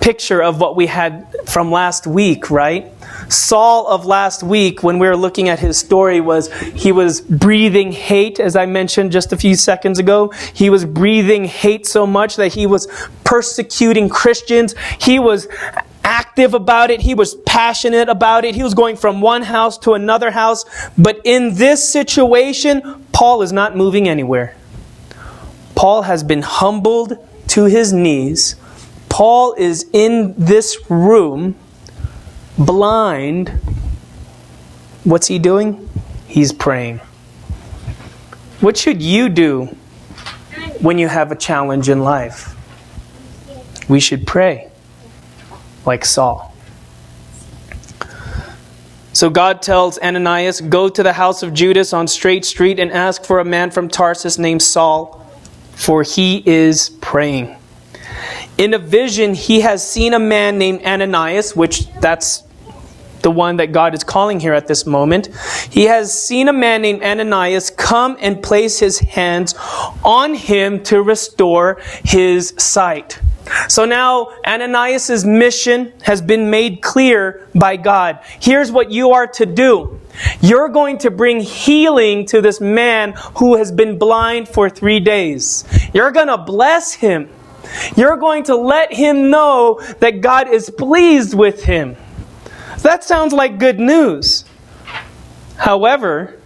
picture 0.00 0.42
of 0.42 0.60
what 0.60 0.76
we 0.76 0.86
had 0.86 1.26
from 1.48 1.70
last 1.70 2.06
week, 2.06 2.50
right? 2.50 2.92
Saul 3.32 3.86
of 3.86 4.06
last 4.06 4.42
week, 4.42 4.82
when 4.82 4.98
we 4.98 5.06
were 5.06 5.16
looking 5.16 5.48
at 5.48 5.60
his 5.60 5.78
story, 5.78 6.20
was 6.20 6.52
he 6.52 6.92
was 6.92 7.20
breathing 7.20 7.92
hate, 7.92 8.40
as 8.40 8.56
I 8.56 8.66
mentioned 8.66 9.12
just 9.12 9.32
a 9.32 9.36
few 9.36 9.54
seconds 9.54 9.98
ago. 9.98 10.32
He 10.52 10.68
was 10.68 10.84
breathing 10.84 11.44
hate 11.44 11.86
so 11.86 12.06
much 12.06 12.36
that 12.36 12.54
he 12.54 12.66
was 12.66 12.88
persecuting 13.24 14.08
Christians. 14.08 14.74
He 15.00 15.18
was 15.18 15.46
active 16.02 16.54
about 16.54 16.90
it. 16.90 17.00
He 17.02 17.14
was 17.14 17.36
passionate 17.46 18.08
about 18.08 18.44
it. 18.44 18.54
He 18.54 18.62
was 18.62 18.74
going 18.74 18.96
from 18.96 19.20
one 19.20 19.42
house 19.42 19.78
to 19.78 19.94
another 19.94 20.32
house. 20.32 20.64
But 20.98 21.20
in 21.24 21.54
this 21.54 21.88
situation, 21.88 23.04
Paul 23.12 23.42
is 23.42 23.52
not 23.52 23.76
moving 23.76 24.08
anywhere. 24.08 24.56
Paul 25.76 26.02
has 26.02 26.24
been 26.24 26.42
humbled 26.42 27.16
to 27.48 27.64
his 27.64 27.92
knees. 27.92 28.56
Paul 29.08 29.54
is 29.54 29.88
in 29.92 30.34
this 30.36 30.76
room 30.90 31.54
blind, 32.60 33.48
what's 35.04 35.26
he 35.26 35.38
doing? 35.38 35.88
He's 36.26 36.52
praying. 36.52 36.98
What 38.60 38.76
should 38.76 39.00
you 39.00 39.28
do 39.28 39.66
when 40.80 40.98
you 40.98 41.08
have 41.08 41.32
a 41.32 41.36
challenge 41.36 41.88
in 41.88 42.00
life? 42.00 42.54
We 43.88 43.98
should 43.98 44.26
pray, 44.26 44.70
like 45.86 46.04
Saul. 46.04 46.54
So 49.12 49.30
God 49.30 49.62
tells 49.62 49.98
Ananias, 49.98 50.60
Go 50.60 50.88
to 50.88 51.02
the 51.02 51.14
house 51.14 51.42
of 51.42 51.52
Judas 51.52 51.92
on 51.92 52.06
Straight 52.06 52.44
Street 52.44 52.78
and 52.78 52.92
ask 52.92 53.24
for 53.24 53.40
a 53.40 53.44
man 53.44 53.70
from 53.70 53.88
Tarsus 53.88 54.38
named 54.38 54.62
Saul, 54.62 55.26
for 55.72 56.02
he 56.02 56.42
is 56.46 56.90
praying. 57.00 57.56
In 58.58 58.74
a 58.74 58.78
vision, 58.78 59.34
he 59.34 59.62
has 59.62 59.88
seen 59.88 60.12
a 60.12 60.18
man 60.18 60.58
named 60.58 60.82
Ananias, 60.84 61.56
which 61.56 61.90
that's 61.94 62.44
the 63.22 63.30
one 63.30 63.56
that 63.56 63.72
God 63.72 63.94
is 63.94 64.04
calling 64.04 64.40
here 64.40 64.54
at 64.54 64.66
this 64.66 64.86
moment, 64.86 65.28
he 65.70 65.84
has 65.84 66.12
seen 66.12 66.48
a 66.48 66.52
man 66.52 66.82
named 66.82 67.02
Ananias 67.02 67.70
come 67.70 68.16
and 68.20 68.42
place 68.42 68.78
his 68.78 68.98
hands 69.00 69.54
on 70.04 70.34
him 70.34 70.82
to 70.84 71.02
restore 71.02 71.80
his 72.04 72.54
sight. 72.56 73.20
So 73.68 73.84
now 73.84 74.28
Ananias' 74.46 75.24
mission 75.24 75.92
has 76.02 76.22
been 76.22 76.50
made 76.50 76.82
clear 76.82 77.48
by 77.54 77.76
God. 77.76 78.20
Here's 78.40 78.70
what 78.70 78.90
you 78.90 79.10
are 79.10 79.26
to 79.28 79.46
do. 79.46 80.00
You're 80.40 80.68
going 80.68 80.98
to 80.98 81.10
bring 81.10 81.40
healing 81.40 82.26
to 82.26 82.40
this 82.40 82.60
man 82.60 83.14
who 83.36 83.56
has 83.56 83.72
been 83.72 83.98
blind 83.98 84.48
for 84.48 84.68
three 84.68 85.00
days. 85.00 85.64
You're 85.94 86.12
going 86.12 86.28
to 86.28 86.38
bless 86.38 86.94
him. 86.94 87.28
You're 87.96 88.16
going 88.16 88.44
to 88.44 88.56
let 88.56 88.92
him 88.92 89.30
know 89.30 89.80
that 90.00 90.20
God 90.20 90.48
is 90.48 90.70
pleased 90.70 91.34
with 91.34 91.64
him. 91.64 91.96
That 92.82 93.04
sounds 93.04 93.32
like 93.32 93.58
good 93.58 93.78
news. 93.78 94.44
However, 95.56 96.38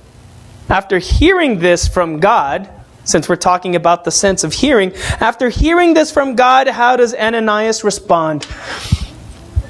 after 0.68 0.98
hearing 0.98 1.60
this 1.60 1.86
from 1.86 2.20
God, 2.20 2.68
since 3.04 3.28
we're 3.28 3.36
talking 3.36 3.76
about 3.76 4.04
the 4.04 4.10
sense 4.10 4.44
of 4.44 4.52
hearing, 4.52 4.94
after 5.20 5.48
hearing 5.48 5.94
this 5.94 6.10
from 6.10 6.34
God, 6.34 6.68
how 6.68 6.96
does 6.96 7.14
Ananias 7.14 7.84
respond? 7.84 8.46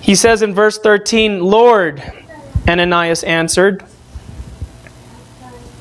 He 0.00 0.14
says 0.14 0.42
in 0.42 0.54
verse 0.54 0.78
13, 0.78 1.40
Lord, 1.40 2.02
Ananias 2.68 3.25
answered, 3.25 3.85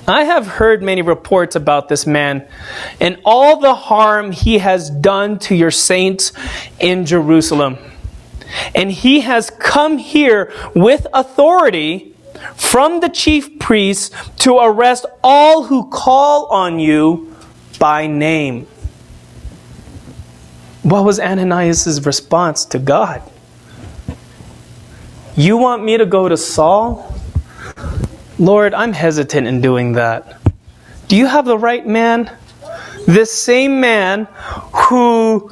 I 0.07 0.25
have 0.25 0.47
heard 0.47 0.83
many 0.83 1.01
reports 1.01 1.55
about 1.55 1.87
this 1.87 2.05
man 2.05 2.45
and 2.99 3.21
all 3.23 3.61
the 3.61 3.73
harm 3.73 4.31
he 4.31 4.57
has 4.57 4.89
done 4.89 5.39
to 5.39 5.55
your 5.55 5.71
saints 5.71 6.33
in 6.79 7.05
Jerusalem. 7.05 7.77
And 8.75 8.91
he 8.91 9.21
has 9.21 9.49
come 9.49 9.97
here 9.97 10.51
with 10.75 11.07
authority 11.13 12.13
from 12.55 12.99
the 12.99 13.09
chief 13.09 13.59
priests 13.59 14.15
to 14.39 14.57
arrest 14.57 15.05
all 15.23 15.63
who 15.63 15.89
call 15.89 16.47
on 16.47 16.79
you 16.79 17.35
by 17.79 18.07
name. 18.07 18.67
What 20.83 21.05
was 21.05 21.19
Ananias' 21.19 22.05
response 22.05 22.65
to 22.65 22.79
God? 22.79 23.21
You 25.35 25.57
want 25.57 25.83
me 25.83 25.97
to 25.97 26.05
go 26.05 26.27
to 26.27 26.37
Saul? 26.37 27.15
Lord, 28.37 28.73
I'm 28.73 28.93
hesitant 28.93 29.47
in 29.47 29.61
doing 29.61 29.93
that. 29.93 30.39
Do 31.07 31.15
you 31.15 31.27
have 31.27 31.45
the 31.45 31.57
right 31.57 31.85
man? 31.85 32.35
This 33.07 33.31
same 33.31 33.79
man 33.79 34.27
who 34.73 35.51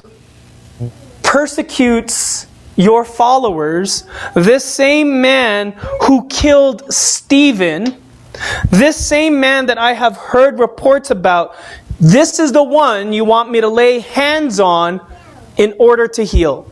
persecutes 1.23 2.47
your 2.81 3.05
followers, 3.05 4.05
this 4.33 4.65
same 4.65 5.21
man 5.21 5.73
who 6.03 6.27
killed 6.27 6.91
Stephen, 6.93 8.01
this 8.69 8.95
same 8.95 9.39
man 9.39 9.67
that 9.67 9.77
I 9.77 9.93
have 9.93 10.17
heard 10.17 10.59
reports 10.59 11.11
about, 11.11 11.55
this 11.99 12.39
is 12.39 12.51
the 12.51 12.63
one 12.63 13.13
you 13.13 13.23
want 13.23 13.51
me 13.51 13.61
to 13.61 13.67
lay 13.67 13.99
hands 13.99 14.59
on 14.59 14.99
in 15.57 15.75
order 15.77 16.07
to 16.07 16.23
heal. 16.23 16.69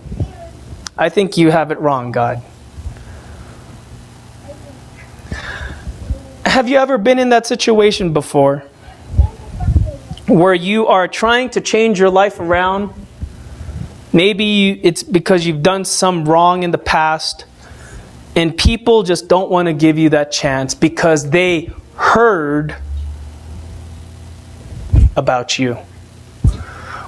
I 0.97 1.09
think 1.09 1.37
you 1.37 1.51
have 1.51 1.71
it 1.71 1.79
wrong, 1.79 2.11
God. 2.11 2.41
Have 6.45 6.67
you 6.67 6.77
ever 6.77 6.97
been 6.97 7.19
in 7.19 7.29
that 7.29 7.45
situation 7.45 8.11
before? 8.11 8.63
Where 10.27 10.53
you 10.53 10.87
are 10.87 11.07
trying 11.07 11.51
to 11.51 11.61
change 11.61 11.99
your 11.99 12.09
life 12.09 12.39
around? 12.39 12.93
Maybe 14.11 14.71
it's 14.71 15.03
because 15.03 15.45
you've 15.45 15.61
done 15.61 15.85
some 15.85 16.25
wrong 16.25 16.63
in 16.63 16.71
the 16.71 16.79
past, 16.79 17.45
and 18.35 18.57
people 18.57 19.03
just 19.03 19.27
don't 19.27 19.49
want 19.51 19.67
to 19.67 19.73
give 19.73 19.97
you 19.97 20.09
that 20.09 20.31
chance 20.31 20.73
because 20.73 21.29
they 21.29 21.71
heard 21.95 22.75
about 25.15 25.59
you. 25.59 25.77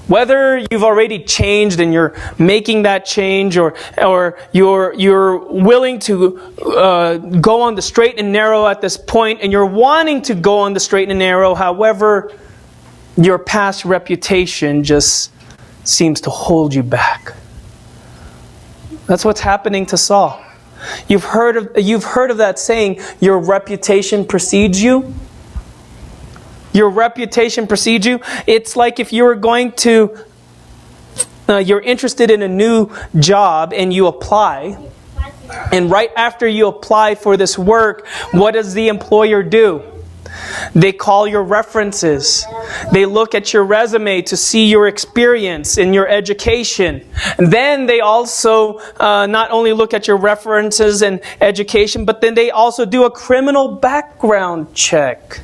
Whether 0.08 0.58
you've 0.70 0.84
already 0.84 1.24
changed 1.24 1.80
and 1.80 1.94
you're 1.94 2.14
making 2.38 2.84
that 2.84 3.06
change, 3.06 3.58
or 3.58 3.76
or 3.98 4.38
you're 4.52 4.94
you're 4.94 5.38
willing 5.38 6.00
to 6.00 6.38
uh, 6.62 7.18
go 7.18 7.62
on 7.62 7.76
the 7.76 7.82
straight 7.82 8.20
and 8.20 8.34
narrow 8.34 8.68
at 8.68 8.82
this 8.82 8.98
point, 8.98 9.40
and 9.42 9.52
you're 9.52 9.66
wanting 9.66 10.22
to 10.24 10.36
go 10.36 10.60
on 10.60 10.74
the 10.74 10.82
straight 10.82 11.10
and 11.10 11.18
narrow. 11.18 11.56
However, 11.56 12.34
your 13.16 13.40
past 13.40 13.86
reputation 13.86 14.84
just 14.84 15.32
seems 15.84 16.22
to 16.22 16.30
hold 16.30 16.74
you 16.74 16.84
back. 16.84 17.34
That's 19.08 19.26
what's 19.26 19.42
happening 19.42 19.86
to 19.88 19.98
Saul. 19.98 20.42
You've 21.08 21.24
heard 21.24 21.58
of, 21.58 21.72
you've 21.78 22.04
heard 22.04 22.32
of 22.32 22.38
that 22.38 22.58
saying, 22.58 23.02
your 23.20 23.40
reputation 23.40 24.26
precedes 24.26 24.82
you. 24.82 25.14
Your 26.74 26.90
reputation 26.90 27.68
precedes 27.68 28.06
you. 28.06 28.22
It's 28.48 28.76
like 28.76 29.00
if 29.00 29.12
you 29.12 29.26
were 29.26 29.36
going 29.36 29.74
to, 29.74 30.18
uh, 31.50 31.58
you're 31.58 31.82
interested 31.82 32.32
in 32.32 32.42
a 32.42 32.48
new 32.48 32.90
job 33.20 33.74
and 33.74 33.92
you 33.92 34.08
apply. 34.08 34.78
And 35.72 35.92
right 35.92 36.12
after 36.16 36.48
you 36.48 36.68
apply 36.68 37.16
for 37.16 37.36
this 37.36 37.58
work, 37.58 38.08
what 38.32 38.52
does 38.52 38.74
the 38.74 38.88
employer 38.88 39.44
do? 39.44 39.84
They 40.74 40.92
call 40.92 41.28
your 41.28 41.44
references. 41.44 42.46
They 42.92 43.06
look 43.06 43.36
at 43.36 43.54
your 43.54 43.64
resume 43.64 44.22
to 44.24 44.38
see 44.38 44.68
your 44.68 44.88
experience 44.88 45.78
and 45.78 45.94
your 45.94 46.08
education. 46.08 47.06
And 47.38 47.52
then 47.52 47.86
they 47.86 48.00
also 48.00 48.80
uh, 49.00 49.28
not 49.28 49.52
only 49.52 49.74
look 49.74 49.94
at 49.94 50.08
your 50.08 50.18
references 50.18 51.02
and 51.02 51.22
education, 51.42 52.06
but 52.06 52.22
then 52.22 52.34
they 52.34 52.52
also 52.52 52.86
do 52.86 53.04
a 53.04 53.12
criminal 53.12 53.76
background 53.76 54.74
check. 54.74 55.42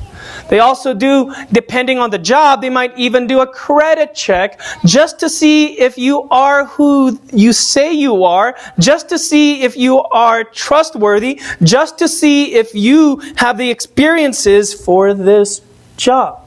They 0.48 0.60
also 0.60 0.94
do, 0.94 1.34
depending 1.52 1.98
on 1.98 2.10
the 2.10 2.18
job, 2.18 2.60
they 2.60 2.70
might 2.70 2.96
even 2.98 3.26
do 3.26 3.40
a 3.40 3.46
credit 3.46 4.14
check 4.14 4.60
just 4.84 5.20
to 5.20 5.28
see 5.28 5.78
if 5.78 5.98
you 5.98 6.22
are 6.30 6.64
who 6.66 7.18
you 7.32 7.52
say 7.52 7.92
you 7.92 8.24
are, 8.24 8.56
just 8.78 9.08
to 9.10 9.18
see 9.18 9.62
if 9.62 9.76
you 9.76 10.02
are 10.02 10.44
trustworthy, 10.44 11.40
just 11.62 11.98
to 11.98 12.08
see 12.08 12.54
if 12.54 12.74
you 12.74 13.22
have 13.36 13.58
the 13.58 13.70
experiences 13.70 14.74
for 14.74 15.14
this 15.14 15.60
job. 15.96 16.44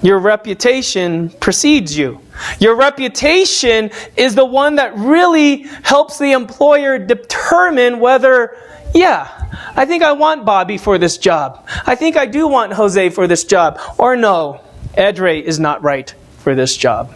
Your 0.00 0.20
reputation 0.20 1.30
precedes 1.40 1.98
you. 1.98 2.20
Your 2.60 2.76
reputation 2.76 3.90
is 4.16 4.36
the 4.36 4.44
one 4.44 4.76
that 4.76 4.96
really 4.96 5.64
helps 5.82 6.18
the 6.18 6.32
employer 6.32 6.98
determine 6.98 7.98
whether, 7.98 8.56
yeah, 8.94 9.48
I 9.76 9.84
think 9.84 10.02
I 10.02 10.12
want 10.12 10.44
Bobby 10.44 10.78
for 10.78 10.98
this 10.98 11.18
job. 11.18 11.66
I 11.86 11.94
think 11.94 12.16
I 12.16 12.26
do 12.26 12.48
want 12.48 12.72
Jose 12.72 13.10
for 13.10 13.26
this 13.26 13.44
job. 13.44 13.80
Or 13.98 14.16
no, 14.16 14.60
Edre 14.94 15.42
is 15.42 15.58
not 15.58 15.82
right 15.82 16.12
for 16.38 16.54
this 16.54 16.76
job. 16.76 17.14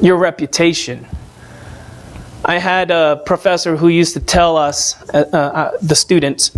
Your 0.00 0.16
reputation. 0.16 1.06
I 2.44 2.58
had 2.58 2.90
a 2.90 3.22
professor 3.24 3.76
who 3.76 3.88
used 3.88 4.14
to 4.14 4.20
tell 4.20 4.56
us, 4.56 5.00
uh, 5.10 5.18
uh, 5.32 5.78
the 5.80 5.94
students, 5.94 6.50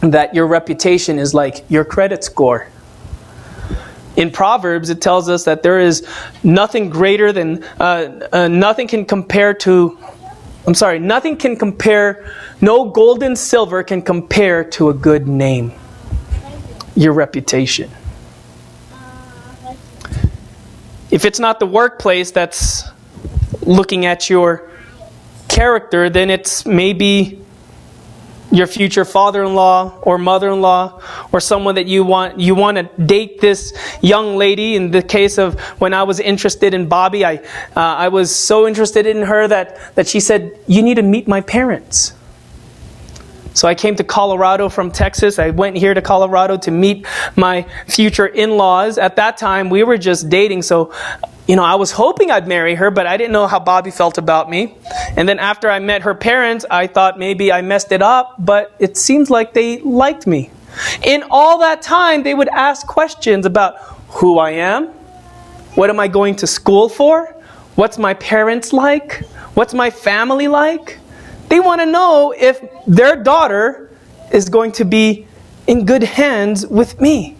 that 0.00 0.34
your 0.34 0.46
reputation 0.46 1.18
is 1.18 1.34
like 1.34 1.64
your 1.70 1.84
credit 1.84 2.24
score. 2.24 2.68
In 4.16 4.30
Proverbs, 4.30 4.90
it 4.90 5.00
tells 5.00 5.28
us 5.28 5.44
that 5.44 5.62
there 5.62 5.80
is 5.80 6.06
nothing 6.42 6.88
greater 6.90 7.32
than, 7.32 7.64
uh, 7.80 8.28
uh 8.32 8.48
nothing 8.48 8.86
can 8.86 9.04
compare 9.04 9.54
to 9.54 9.98
I'm 10.66 10.74
sorry, 10.74 10.98
nothing 10.98 11.36
can 11.36 11.56
compare, 11.56 12.32
no 12.60 12.90
gold 12.90 13.22
and 13.22 13.38
silver 13.38 13.82
can 13.82 14.00
compare 14.00 14.64
to 14.70 14.88
a 14.88 14.94
good 14.94 15.28
name, 15.28 15.72
your 16.94 17.12
reputation. 17.12 17.90
If 21.10 21.24
it's 21.26 21.38
not 21.38 21.60
the 21.60 21.66
workplace 21.66 22.30
that's 22.30 22.84
looking 23.60 24.06
at 24.06 24.30
your 24.30 24.70
character, 25.48 26.08
then 26.08 26.30
it's 26.30 26.64
maybe 26.64 27.43
your 28.54 28.66
future 28.66 29.04
father-in-law 29.04 29.98
or 30.02 30.18
mother-in-law 30.18 31.00
or 31.32 31.40
someone 31.40 31.74
that 31.74 31.86
you 31.86 32.04
want 32.04 32.38
you 32.38 32.54
want 32.54 32.76
to 32.76 32.84
date 33.04 33.40
this 33.40 33.72
young 34.00 34.36
lady. 34.36 34.76
In 34.76 34.90
the 34.90 35.02
case 35.02 35.38
of 35.38 35.58
when 35.80 35.92
I 35.92 36.04
was 36.04 36.20
interested 36.20 36.74
in 36.74 36.88
Bobby 36.88 37.24
I 37.24 37.36
uh, 37.76 38.06
I 38.06 38.08
was 38.08 38.34
so 38.34 38.66
interested 38.66 39.06
in 39.06 39.22
her 39.22 39.48
that 39.48 39.94
that 39.96 40.06
she 40.06 40.20
said 40.20 40.58
you 40.66 40.82
need 40.82 40.94
to 40.94 41.02
meet 41.02 41.26
my 41.26 41.40
parents 41.40 42.14
so 43.54 43.66
I 43.66 43.74
came 43.74 43.96
to 43.96 44.04
Colorado 44.04 44.68
from 44.68 44.90
Texas. 44.90 45.38
I 45.38 45.50
went 45.50 45.76
here 45.76 45.94
to 45.94 46.02
Colorado 46.02 46.56
to 46.58 46.70
meet 46.70 47.06
my 47.36 47.66
future 47.86 48.26
in-laws. 48.26 48.98
At 48.98 49.16
that 49.16 49.38
time, 49.38 49.70
we 49.70 49.82
were 49.82 49.96
just 49.96 50.28
dating, 50.28 50.62
so 50.62 50.92
you 51.46 51.56
know, 51.56 51.62
I 51.62 51.74
was 51.74 51.92
hoping 51.92 52.30
I'd 52.30 52.48
marry 52.48 52.74
her, 52.74 52.90
but 52.90 53.06
I 53.06 53.16
didn't 53.16 53.32
know 53.32 53.46
how 53.46 53.60
Bobby 53.60 53.90
felt 53.90 54.16
about 54.16 54.48
me. 54.48 54.76
And 55.16 55.28
then 55.28 55.38
after 55.38 55.70
I 55.70 55.78
met 55.78 56.02
her 56.02 56.14
parents, 56.14 56.64
I 56.70 56.86
thought 56.86 57.18
maybe 57.18 57.52
I 57.52 57.60
messed 57.60 57.92
it 57.92 58.00
up, 58.00 58.36
but 58.38 58.74
it 58.78 58.96
seems 58.96 59.28
like 59.30 59.52
they 59.52 59.80
liked 59.80 60.26
me. 60.26 60.50
In 61.02 61.22
all 61.30 61.58
that 61.58 61.82
time, 61.82 62.22
they 62.22 62.34
would 62.34 62.48
ask 62.48 62.86
questions 62.86 63.44
about 63.44 63.76
who 64.08 64.38
I 64.38 64.52
am, 64.52 64.86
what 65.74 65.90
am 65.90 66.00
I 66.00 66.08
going 66.08 66.36
to 66.36 66.46
school 66.46 66.88
for, 66.88 67.26
what's 67.74 67.98
my 67.98 68.14
parents 68.14 68.72
like, 68.72 69.24
what's 69.54 69.74
my 69.74 69.90
family 69.90 70.48
like. 70.48 70.98
They 71.48 71.60
want 71.60 71.80
to 71.80 71.86
know 71.86 72.34
if 72.36 72.64
their 72.86 73.22
daughter 73.22 73.90
is 74.32 74.48
going 74.48 74.72
to 74.72 74.84
be 74.84 75.26
in 75.66 75.86
good 75.86 76.02
hands 76.02 76.66
with 76.66 77.00
me. 77.00 77.36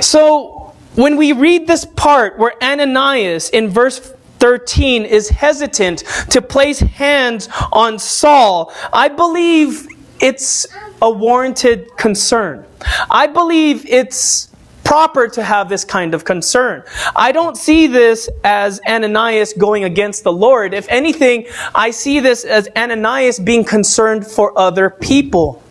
So, 0.00 0.74
when 0.94 1.16
we 1.16 1.32
read 1.32 1.66
this 1.66 1.84
part 1.84 2.38
where 2.38 2.52
Ananias 2.62 3.50
in 3.50 3.68
verse 3.68 4.12
13 4.40 5.04
is 5.04 5.28
hesitant 5.28 6.00
to 6.30 6.42
place 6.42 6.80
hands 6.80 7.48
on 7.72 7.98
Saul, 7.98 8.72
I 8.92 9.08
believe 9.08 9.88
it's 10.20 10.66
a 11.00 11.10
warranted 11.10 11.96
concern. 11.96 12.64
I 13.10 13.26
believe 13.26 13.86
it's 13.86 14.47
proper 14.88 15.28
to 15.28 15.42
have 15.42 15.68
this 15.68 15.84
kind 15.84 16.14
of 16.14 16.24
concern. 16.24 16.82
I 17.14 17.30
don't 17.30 17.58
see 17.58 17.88
this 17.88 18.26
as 18.42 18.80
Ananias 18.88 19.52
going 19.52 19.84
against 19.84 20.24
the 20.24 20.32
Lord. 20.32 20.72
If 20.72 20.86
anything, 20.88 21.46
I 21.74 21.90
see 21.90 22.20
this 22.20 22.42
as 22.42 22.70
Ananias 22.74 23.38
being 23.38 23.64
concerned 23.64 24.26
for 24.26 24.58
other 24.58 24.88
people. 24.88 25.62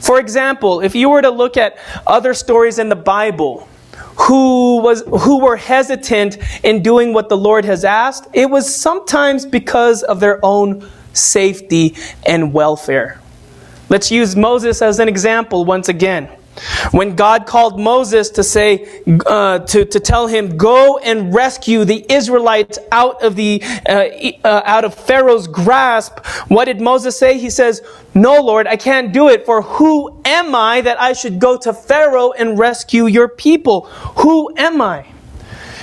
For 0.00 0.18
example, 0.18 0.80
if 0.80 0.94
you 0.94 1.10
were 1.10 1.20
to 1.20 1.28
look 1.28 1.58
at 1.58 1.76
other 2.06 2.32
stories 2.32 2.78
in 2.78 2.88
the 2.88 2.96
Bible, 2.96 3.68
who 4.16 4.80
was 4.80 5.02
who 5.02 5.44
were 5.44 5.58
hesitant 5.58 6.38
in 6.64 6.82
doing 6.82 7.12
what 7.12 7.28
the 7.28 7.36
Lord 7.36 7.66
has 7.66 7.84
asked, 7.84 8.28
it 8.32 8.48
was 8.48 8.74
sometimes 8.74 9.44
because 9.44 10.02
of 10.02 10.20
their 10.20 10.42
own 10.42 10.88
safety 11.12 11.96
and 12.24 12.54
welfare. 12.54 13.20
Let's 13.90 14.10
use 14.10 14.34
Moses 14.34 14.80
as 14.80 15.00
an 15.00 15.08
example 15.08 15.66
once 15.66 15.90
again. 15.90 16.37
When 16.90 17.16
God 17.16 17.46
called 17.46 17.78
Moses 17.78 18.30
to 18.30 18.42
say, 18.42 19.02
uh, 19.26 19.60
to, 19.60 19.84
to 19.84 20.00
tell 20.00 20.26
him, 20.26 20.56
go 20.56 20.98
and 20.98 21.34
rescue 21.34 21.84
the 21.84 22.04
Israelites 22.12 22.78
out 22.92 23.22
of 23.22 23.36
the, 23.36 23.62
uh, 23.88 24.08
uh, 24.44 24.62
out 24.64 24.84
of 24.84 24.94
Pharaoh's 24.94 25.46
grasp, 25.46 26.24
what 26.48 26.66
did 26.66 26.80
Moses 26.80 27.18
say? 27.18 27.38
He 27.38 27.50
says, 27.50 27.82
no, 28.14 28.40
Lord, 28.40 28.66
I 28.66 28.76
can't 28.76 29.12
do 29.12 29.28
it, 29.28 29.44
for 29.44 29.62
who 29.62 30.20
am 30.24 30.54
I 30.54 30.80
that 30.80 31.00
I 31.00 31.12
should 31.12 31.38
go 31.38 31.56
to 31.58 31.72
Pharaoh 31.72 32.32
and 32.32 32.58
rescue 32.58 33.06
your 33.06 33.28
people? 33.28 33.82
Who 34.18 34.52
am 34.56 34.80
I? 34.80 35.06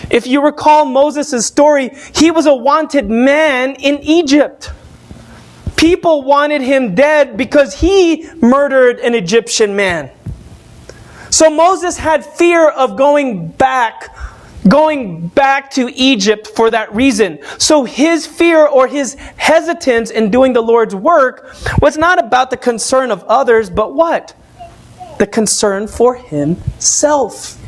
If 0.10 0.28
you 0.28 0.44
recall 0.44 0.86
Moses' 0.86 1.46
story, 1.46 1.90
he 2.14 2.32
was 2.32 2.46
a 2.46 2.54
wanted 2.54 3.10
man 3.10 3.76
in 3.76 4.00
Egypt. 4.04 4.72
People 5.76 6.24
wanted 6.24 6.62
him 6.62 6.96
dead 6.96 7.38
because 7.38 7.80
he 7.80 8.28
murdered 8.42 9.00
an 9.00 9.14
Egyptian 9.16 9.76
man. 9.76 10.12
So 11.36 11.50
Moses 11.50 11.98
had 11.98 12.26
fear 12.26 12.70
of 12.70 12.96
going 12.96 13.50
back, 13.50 14.16
going 14.70 15.28
back 15.28 15.70
to 15.72 15.94
Egypt 15.94 16.48
for 16.48 16.72
that 16.72 16.96
reason. 16.96 17.40
So 17.58 17.84
his 17.84 18.26
fear 18.26 18.66
or 18.66 18.88
his 18.88 19.16
hesitance 19.36 20.12
in 20.12 20.32
doing 20.32 20.54
the 20.54 20.62
Lord's 20.62 20.96
work 20.96 21.54
was 21.82 21.98
not 21.98 22.20
about 22.20 22.52
the 22.52 22.56
concern 22.56 23.12
of 23.12 23.22
others, 23.26 23.70
but 23.70 23.94
what? 23.94 24.34
The 25.20 25.28
concern 25.28 25.90
for 25.90 26.16
himself. 26.16 27.62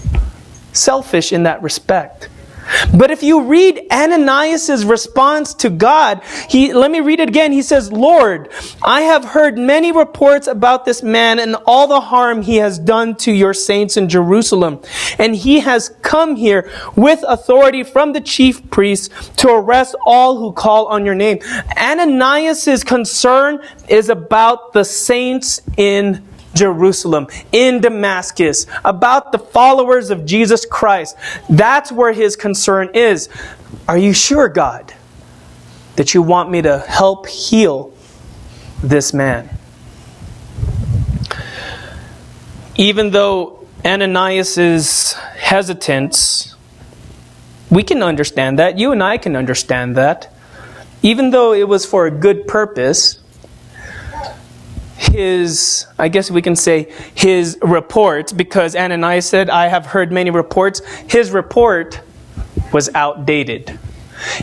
Selfish 0.71 1.34
in 1.34 1.43
that 1.43 1.62
respect. 1.62 2.30
But 2.95 3.12
if 3.12 3.23
you 3.23 3.43
read 3.43 3.82
Ananias' 3.91 4.86
response 4.86 5.53
to 5.56 5.69
God, 5.69 6.21
he, 6.49 6.73
let 6.73 6.91
me 6.91 6.99
read 6.99 7.19
it 7.19 7.30
again. 7.30 7.51
He 7.51 7.62
says, 7.62 7.91
Lord, 7.91 8.49
I 8.84 9.01
have 9.01 9.23
heard 9.25 9.58
many 9.58 9.91
reports 9.91 10.47
about 10.47 10.86
this 10.86 11.03
man 11.03 11.39
and 11.39 11.56
all 11.65 11.88
the 11.88 12.01
harm 12.01 12.41
he 12.41 12.58
has 12.58 12.80
done 12.80 13.15
to 13.17 13.32
your 13.32 13.53
saints 13.53 13.97
in 13.97 14.10
Jerusalem. 14.10 14.82
And 15.17 15.36
he 15.36 15.60
has 15.62 15.89
come 16.01 16.36
here 16.36 16.69
with 16.95 17.23
authority 17.27 17.84
from 17.84 18.13
the 18.13 18.21
chief 18.21 18.69
priests 18.69 19.30
to 19.38 19.49
arrest 19.49 19.95
all 20.06 20.38
who 20.38 20.51
call 20.51 20.88
on 20.88 21.06
your 21.06 21.15
name. 21.15 21.39
Ananias' 21.77 22.84
concern 22.84 23.62
is 23.88 24.10
about 24.10 24.73
the 24.73 24.84
saints 24.84 25.62
in 25.77 26.23
Jerusalem, 26.58 27.28
in 27.52 27.80
Damascus, 27.82 28.65
about 28.84 29.32
the 29.32 29.39
followers 29.39 30.10
of 30.10 30.26
Jesus 30.26 30.65
Christ. 30.65 31.15
That's 31.50 31.91
where 31.91 32.13
his 32.13 32.36
concern 32.36 32.89
is. 32.93 33.30
Are 33.88 33.98
you 33.98 34.13
sure, 34.13 34.50
God, 34.50 34.93
that 35.96 36.13
you 36.13 36.22
want 36.22 36.50
me 36.50 36.62
to 36.62 36.80
help 36.80 37.28
heal 37.28 37.93
this 38.84 39.13
man? 39.13 39.50
Even 42.76 43.12
though 43.12 43.65
Ananias' 43.86 45.13
hesitance, 45.13 46.56
we 47.70 47.84
can 47.84 48.04
understand 48.04 48.60
that. 48.60 48.78
You 48.78 48.91
and 48.91 49.04
I 49.04 49.17
can 49.17 49.36
understand 49.36 49.98
that. 49.98 50.34
Even 51.02 51.32
though 51.32 51.54
it 51.54 51.67
was 51.67 51.86
for 51.86 52.06
a 52.06 52.12
good 52.12 52.48
purpose, 52.48 53.16
his, 54.97 55.86
I 55.99 56.07
guess 56.07 56.31
we 56.31 56.41
can 56.41 56.55
say, 56.55 56.91
his 57.15 57.57
report, 57.62 58.36
because 58.36 58.75
Ananias 58.75 59.27
said, 59.27 59.49
I 59.49 59.67
have 59.67 59.86
heard 59.86 60.12
many 60.12 60.31
reports. 60.31 60.83
His 61.07 61.31
report 61.31 62.01
was 62.73 62.89
outdated. 62.95 63.79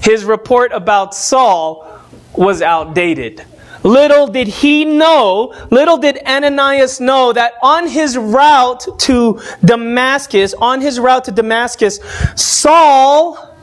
His 0.03 0.25
report 0.25 0.73
about 0.73 1.15
Saul 1.15 2.01
was 2.35 2.63
outdated. 2.63 3.45
Little 3.83 4.27
did 4.27 4.49
he 4.49 4.87
know, 4.87 5.53
little 5.71 5.99
did 5.99 6.19
Ananias 6.27 7.01
know 7.01 7.35
that 7.35 7.53
on 7.63 7.87
his 7.87 8.17
route 8.17 8.87
to 9.01 9.43
Damascus, 9.63 10.55
on 10.55 10.81
his 10.81 10.99
route 10.99 11.25
to 11.27 11.33
Damascus, 11.33 11.99
Saul 12.35 13.55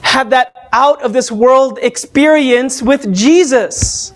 had 0.00 0.30
that 0.30 0.68
out 0.72 1.02
of 1.02 1.12
this 1.12 1.30
world 1.30 1.78
experience 1.82 2.80
with 2.80 3.12
Jesus. 3.12 4.13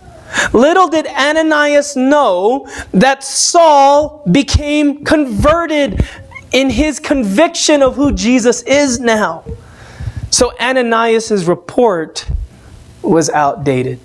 Little 0.53 0.89
did 0.89 1.07
Ananias 1.07 1.97
know 1.97 2.69
that 2.93 3.25
Saul 3.25 4.23
became 4.31 5.05
converted 5.05 6.05
in 6.53 6.71
his 6.71 6.99
conviction 6.99 7.83
of 7.83 7.97
who 7.97 8.13
Jesus 8.13 8.63
is 8.63 9.01
now. 9.01 9.45
So 10.31 10.53
Ananias' 10.59 11.45
report 11.45 12.27
was 13.03 13.31
outdated. 13.31 14.01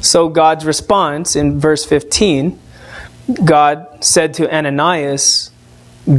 So 0.00 0.28
God's 0.28 0.64
response 0.64 1.36
in 1.36 1.58
verse 1.58 1.84
15 1.84 2.60
God 3.44 4.04
said 4.04 4.34
to 4.34 4.54
Ananias, 4.54 5.50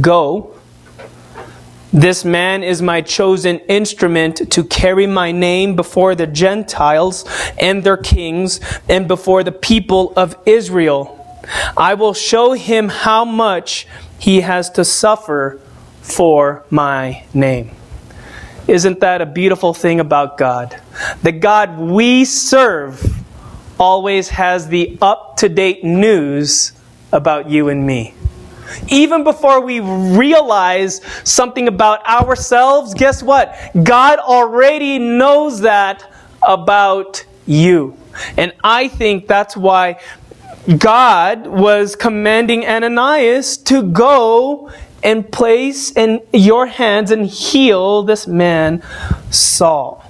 Go 0.00 0.57
this 1.92 2.24
man 2.24 2.62
is 2.62 2.82
my 2.82 3.00
chosen 3.00 3.60
instrument 3.60 4.52
to 4.52 4.64
carry 4.64 5.06
my 5.06 5.32
name 5.32 5.74
before 5.74 6.14
the 6.14 6.26
Gentiles 6.26 7.24
and 7.58 7.82
their 7.82 7.96
kings 7.96 8.60
and 8.88 9.08
before 9.08 9.42
the 9.42 9.52
people 9.52 10.12
of 10.14 10.36
Israel. 10.44 11.14
I 11.76 11.94
will 11.94 12.14
show 12.14 12.52
him 12.52 12.88
how 12.88 13.24
much 13.24 13.86
he 14.18 14.42
has 14.42 14.68
to 14.70 14.84
suffer 14.84 15.60
for 16.02 16.64
my 16.70 17.24
name. 17.32 17.70
Isn't 18.66 19.00
that 19.00 19.22
a 19.22 19.26
beautiful 19.26 19.72
thing 19.72 19.98
about 19.98 20.36
God? 20.36 20.78
The 21.22 21.32
God 21.32 21.78
we 21.78 22.26
serve 22.26 23.02
always 23.80 24.28
has 24.28 24.68
the 24.68 24.98
up 25.00 25.38
to 25.38 25.48
date 25.48 25.84
news 25.84 26.72
about 27.12 27.48
you 27.48 27.70
and 27.70 27.86
me. 27.86 28.12
Even 28.88 29.24
before 29.24 29.60
we 29.60 29.80
realize 29.80 31.00
something 31.24 31.68
about 31.68 32.06
ourselves, 32.06 32.94
guess 32.94 33.22
what? 33.22 33.56
God 33.82 34.18
already 34.18 34.98
knows 34.98 35.60
that 35.60 36.10
about 36.42 37.24
you. 37.46 37.96
And 38.36 38.52
I 38.62 38.88
think 38.88 39.26
that's 39.26 39.56
why 39.56 40.00
God 40.76 41.46
was 41.46 41.96
commanding 41.96 42.66
Ananias 42.66 43.56
to 43.58 43.82
go 43.82 44.70
and 45.02 45.30
place 45.30 45.92
in 45.92 46.20
your 46.32 46.66
hands 46.66 47.10
and 47.10 47.26
heal 47.26 48.02
this 48.02 48.26
man, 48.26 48.82
Saul. 49.30 50.04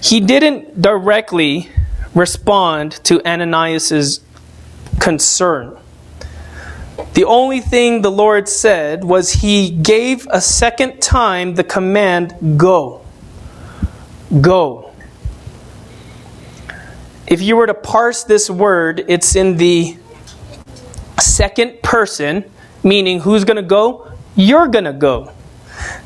He 0.00 0.20
didn't 0.20 0.80
directly 0.80 1.70
respond 2.14 2.92
to 3.04 3.26
Ananias's 3.26 4.20
concern. 5.00 5.76
The 7.14 7.24
only 7.24 7.60
thing 7.60 8.02
the 8.02 8.10
Lord 8.10 8.48
said 8.48 9.04
was 9.04 9.32
He 9.32 9.70
gave 9.70 10.26
a 10.30 10.40
second 10.40 11.00
time 11.00 11.54
the 11.54 11.64
command, 11.64 12.58
Go. 12.58 13.02
Go. 14.40 14.92
If 17.26 17.40
you 17.40 17.56
were 17.56 17.66
to 17.66 17.74
parse 17.74 18.24
this 18.24 18.50
word, 18.50 19.04
it's 19.08 19.34
in 19.34 19.56
the 19.56 19.96
second 21.20 21.82
person, 21.82 22.44
meaning 22.82 23.20
who's 23.20 23.44
going 23.44 23.56
to 23.56 23.62
go? 23.62 24.12
You're 24.36 24.68
going 24.68 24.84
to 24.84 24.92
go. 24.92 25.32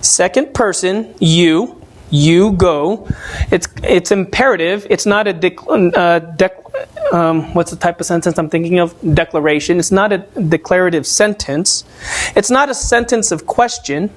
Second 0.00 0.54
person, 0.54 1.14
you, 1.18 1.82
you 2.10 2.52
go. 2.52 3.08
It's 3.50 3.66
it's 3.82 4.10
imperative. 4.10 4.86
It's 4.90 5.06
not 5.06 5.26
a 5.26 5.34
dec- 5.34 5.94
uh, 5.96 6.20
dec- 6.36 7.12
um, 7.12 7.54
what's 7.54 7.70
the 7.70 7.76
type 7.76 8.00
of 8.00 8.06
sentence 8.06 8.38
I'm 8.38 8.50
thinking 8.50 8.78
of? 8.78 8.94
Declaration. 9.14 9.78
It's 9.78 9.92
not 9.92 10.12
a 10.12 10.18
declarative 10.18 11.06
sentence. 11.06 11.84
It's 12.36 12.50
not 12.50 12.68
a 12.68 12.74
sentence 12.74 13.32
of 13.32 13.46
question, 13.46 14.10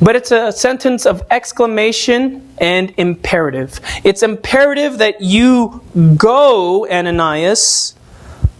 but 0.00 0.16
it's 0.16 0.30
a 0.30 0.52
sentence 0.52 1.06
of 1.06 1.22
exclamation 1.30 2.48
and 2.58 2.92
imperative. 2.96 3.80
It's 4.04 4.22
imperative 4.22 4.98
that 4.98 5.20
you 5.20 5.82
go, 6.16 6.88
Ananias, 6.88 7.94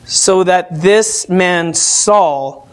so 0.04 0.44
that 0.44 0.80
this 0.80 1.28
man 1.28 1.72
Saul 1.74 2.68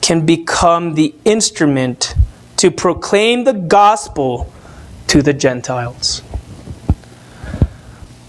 can 0.00 0.24
become 0.24 0.94
the 0.94 1.14
instrument 1.24 2.14
to 2.56 2.70
proclaim 2.70 3.44
the 3.44 3.52
gospel 3.52 4.52
to 5.08 5.22
the 5.22 5.32
Gentiles. 5.32 6.22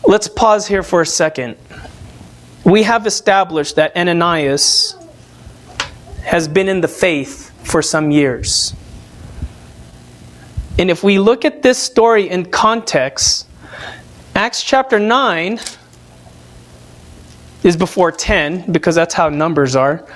Let's 0.08 0.28
pause 0.28 0.68
here 0.68 0.84
for 0.84 1.02
a 1.02 1.06
second. 1.06 1.58
We 2.64 2.84
have 2.84 3.06
established 3.06 3.76
that 3.76 3.96
Ananias 3.96 4.96
has 6.24 6.48
been 6.48 6.68
in 6.68 6.82
the 6.82 6.88
faith 6.88 7.52
for 7.68 7.82
some 7.82 8.12
years. 8.12 8.74
And 10.78 10.90
if 10.90 11.04
we 11.04 11.20
look 11.20 11.46
at 11.46 11.62
this 11.62 11.78
story 11.78 12.30
in 12.30 12.46
context, 12.46 13.48
Acts 14.36 14.64
chapter 14.64 15.00
9 15.00 15.60
is 17.64 17.76
before 17.76 18.12
10 18.12 18.72
because 18.72 18.96
that's 18.96 19.14
how 19.14 19.30
numbers 19.30 19.76
are. 19.76 20.08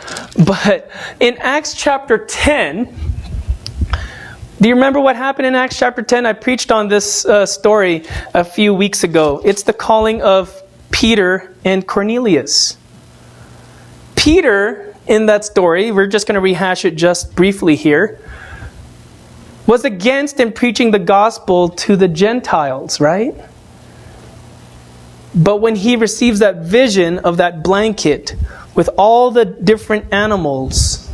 But 0.45 0.89
in 1.19 1.37
Acts 1.39 1.73
chapter 1.73 2.25
10, 2.25 3.12
do 4.63 4.69
you 4.69 4.75
remember 4.75 5.01
what 5.01 5.17
happened 5.17 5.45
in 5.45 5.55
Acts 5.55 5.77
chapter 5.77 6.01
10? 6.01 6.25
I 6.25 6.31
preached 6.31 6.71
on 6.71 6.87
this 6.87 7.25
uh, 7.25 7.45
story 7.45 8.05
a 8.33 8.45
few 8.45 8.73
weeks 8.73 9.03
ago. 9.03 9.41
It's 9.43 9.63
the 9.63 9.73
calling 9.73 10.21
of 10.21 10.63
Peter 10.89 11.53
and 11.65 11.85
Cornelius. 11.85 12.77
Peter, 14.15 14.95
in 15.05 15.25
that 15.25 15.43
story, 15.43 15.91
we're 15.91 16.07
just 16.07 16.27
going 16.27 16.35
to 16.35 16.39
rehash 16.39 16.85
it 16.85 16.91
just 16.91 17.35
briefly 17.35 17.75
here, 17.75 18.21
was 19.67 19.83
against 19.83 20.39
in 20.39 20.53
preaching 20.53 20.91
the 20.91 20.99
gospel 20.99 21.67
to 21.67 21.97
the 21.97 22.07
Gentiles, 22.07 23.01
right? 23.01 23.35
But 25.35 25.57
when 25.57 25.75
he 25.75 25.97
receives 25.97 26.39
that 26.39 26.63
vision 26.63 27.19
of 27.19 27.35
that 27.35 27.63
blanket 27.63 28.33
with 28.75 28.89
all 28.97 29.29
the 29.29 29.43
different 29.43 30.13
animals, 30.13 31.09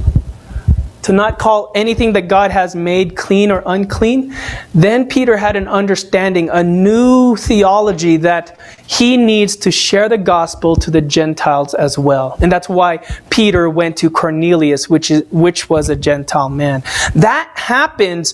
to 1.03 1.13
not 1.13 1.39
call 1.39 1.71
anything 1.75 2.13
that 2.13 2.27
God 2.27 2.51
has 2.51 2.75
made 2.75 3.15
clean 3.15 3.51
or 3.51 3.63
unclean, 3.65 4.35
then 4.73 5.07
Peter 5.07 5.37
had 5.37 5.55
an 5.55 5.67
understanding, 5.67 6.49
a 6.49 6.63
new 6.63 7.35
theology 7.35 8.17
that 8.17 8.59
he 8.85 9.17
needs 9.17 9.55
to 9.57 9.71
share 9.71 10.09
the 10.09 10.17
gospel 10.17 10.75
to 10.75 10.91
the 10.91 11.01
Gentiles 11.01 11.73
as 11.73 11.97
well. 11.97 12.37
And 12.41 12.51
that's 12.51 12.67
why 12.67 12.97
Peter 13.29 13.69
went 13.69 13.97
to 13.97 14.09
Cornelius, 14.09 14.89
which, 14.89 15.09
is, 15.11 15.23
which 15.31 15.69
was 15.69 15.89
a 15.89 15.95
Gentile 15.95 16.49
man. 16.49 16.83
That 17.15 17.51
happens 17.55 18.33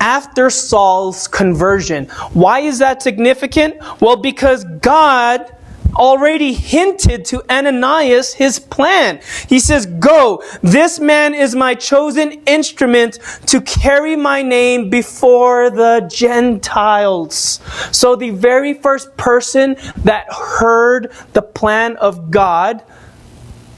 after 0.00 0.50
Saul's 0.50 1.28
conversion. 1.28 2.06
Why 2.32 2.60
is 2.60 2.80
that 2.80 3.02
significant? 3.02 3.76
Well, 4.00 4.16
because 4.16 4.64
God 4.80 5.54
already 5.96 6.52
hinted 6.52 7.24
to 7.26 7.42
Ananias 7.52 8.34
his 8.34 8.58
plan. 8.58 9.20
He 9.48 9.58
says, 9.58 9.86
Go, 9.86 10.42
this 10.62 10.98
man 10.98 11.34
is 11.34 11.54
my 11.54 11.74
chosen 11.74 12.32
instrument 12.46 13.18
to 13.46 13.60
carry 13.60 14.16
my 14.16 14.42
name 14.42 14.90
before 14.90 15.70
the 15.70 16.08
Gentiles. 16.12 17.60
So 17.90 18.16
the 18.16 18.30
very 18.30 18.74
first 18.74 19.16
person 19.16 19.76
that 19.98 20.26
heard 20.32 21.12
the 21.32 21.42
plan 21.42 21.96
of 21.96 22.30
God, 22.30 22.82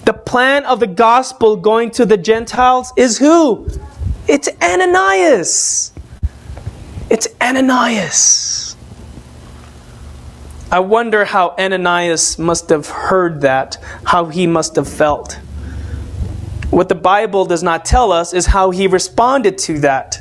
the 0.04 0.12
plan 0.12 0.64
of 0.64 0.80
the 0.80 0.86
gospel 0.86 1.56
going 1.56 1.90
to 1.92 2.06
the 2.06 2.16
Gentiles 2.16 2.92
is 2.96 3.18
who? 3.18 3.68
It's 4.26 4.48
Ananias. 4.62 5.92
It's 7.10 7.28
Ananias. 7.40 8.63
I 10.74 10.80
wonder 10.80 11.24
how 11.24 11.54
Ananias 11.56 12.36
must 12.36 12.68
have 12.70 12.88
heard 12.88 13.42
that, 13.42 13.76
how 14.02 14.24
he 14.24 14.48
must 14.48 14.74
have 14.74 14.88
felt. 14.88 15.34
What 16.70 16.88
the 16.88 16.96
Bible 16.96 17.44
does 17.44 17.62
not 17.62 17.84
tell 17.84 18.10
us 18.10 18.34
is 18.34 18.46
how 18.46 18.70
he 18.70 18.88
responded 18.88 19.56
to 19.58 19.78
that. 19.82 20.20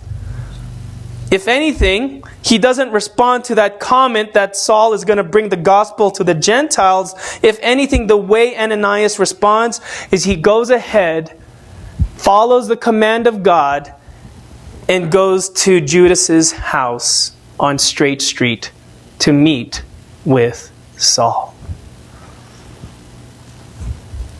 If 1.32 1.48
anything, 1.48 2.22
he 2.44 2.60
doesn't 2.60 2.92
respond 2.92 3.46
to 3.46 3.56
that 3.56 3.80
comment 3.80 4.34
that 4.34 4.56
Saul 4.56 4.94
is 4.94 5.06
going 5.06 5.18
to 5.18 5.24
bring 5.24 5.50
the 5.50 5.58
gospel 5.58 6.12
to 6.12 6.24
the 6.24 6.36
Gentiles. 6.36 7.16
If 7.42 7.58
anything, 7.64 8.06
the 8.06 8.16
way 8.16 8.56
Ananias 8.56 9.18
responds 9.18 9.82
is 10.12 10.24
he 10.24 10.36
goes 10.36 10.70
ahead, 10.70 11.36
follows 12.16 12.68
the 12.68 12.78
command 12.78 13.26
of 13.26 13.42
God, 13.42 13.92
and 14.88 15.12
goes 15.12 15.50
to 15.64 15.82
Judas's 15.82 16.52
house 16.52 17.32
on 17.60 17.80
Straight 17.80 18.22
Street 18.22 18.72
to 19.18 19.34
meet 19.34 19.82
with 20.26 20.72
Saul. 20.98 21.56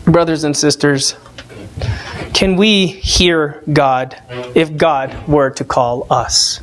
Brothers 0.06 0.44
and 0.44 0.56
sisters, 0.56 1.16
can 2.34 2.56
we 2.56 2.88
hear 2.88 3.64
God 3.72 4.22
if 4.56 4.76
God 4.76 5.28
were 5.28 5.50
to 5.52 5.64
call 5.64 6.08
us? 6.10 6.62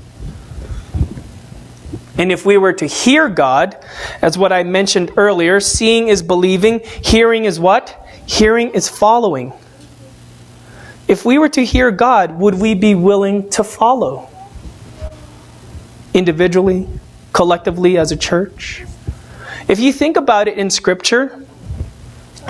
And 2.19 2.31
if 2.31 2.45
we 2.45 2.59
were 2.59 2.75
to 2.75 2.87
hear 2.87 3.31
God, 3.31 3.77
as 4.21 4.37
what 4.37 4.53
I 4.53 4.63
mentioned 4.63 5.13
earlier, 5.17 5.59
seeing 5.59 6.09
is 6.09 6.23
believing, 6.23 6.81
hearing 7.03 7.47
is 7.47 7.59
what? 7.59 8.07
Hearing 8.27 8.71
is 8.71 8.89
following. 8.89 9.55
If 11.09 11.25
we 11.25 11.39
were 11.39 11.49
to 11.49 11.65
hear 11.65 11.91
God, 11.91 12.39
would 12.39 12.55
we 12.55 12.75
be 12.75 12.95
willing 12.95 13.49
to 13.51 13.65
follow? 13.65 14.29
Individually, 16.13 16.89
collectively, 17.33 17.97
as 17.97 18.13
a 18.13 18.17
church? 18.17 18.85
If 19.69 19.79
you 19.79 19.93
think 19.93 20.17
about 20.17 20.49
it 20.49 20.59
in 20.59 20.71
Scripture, 20.71 21.45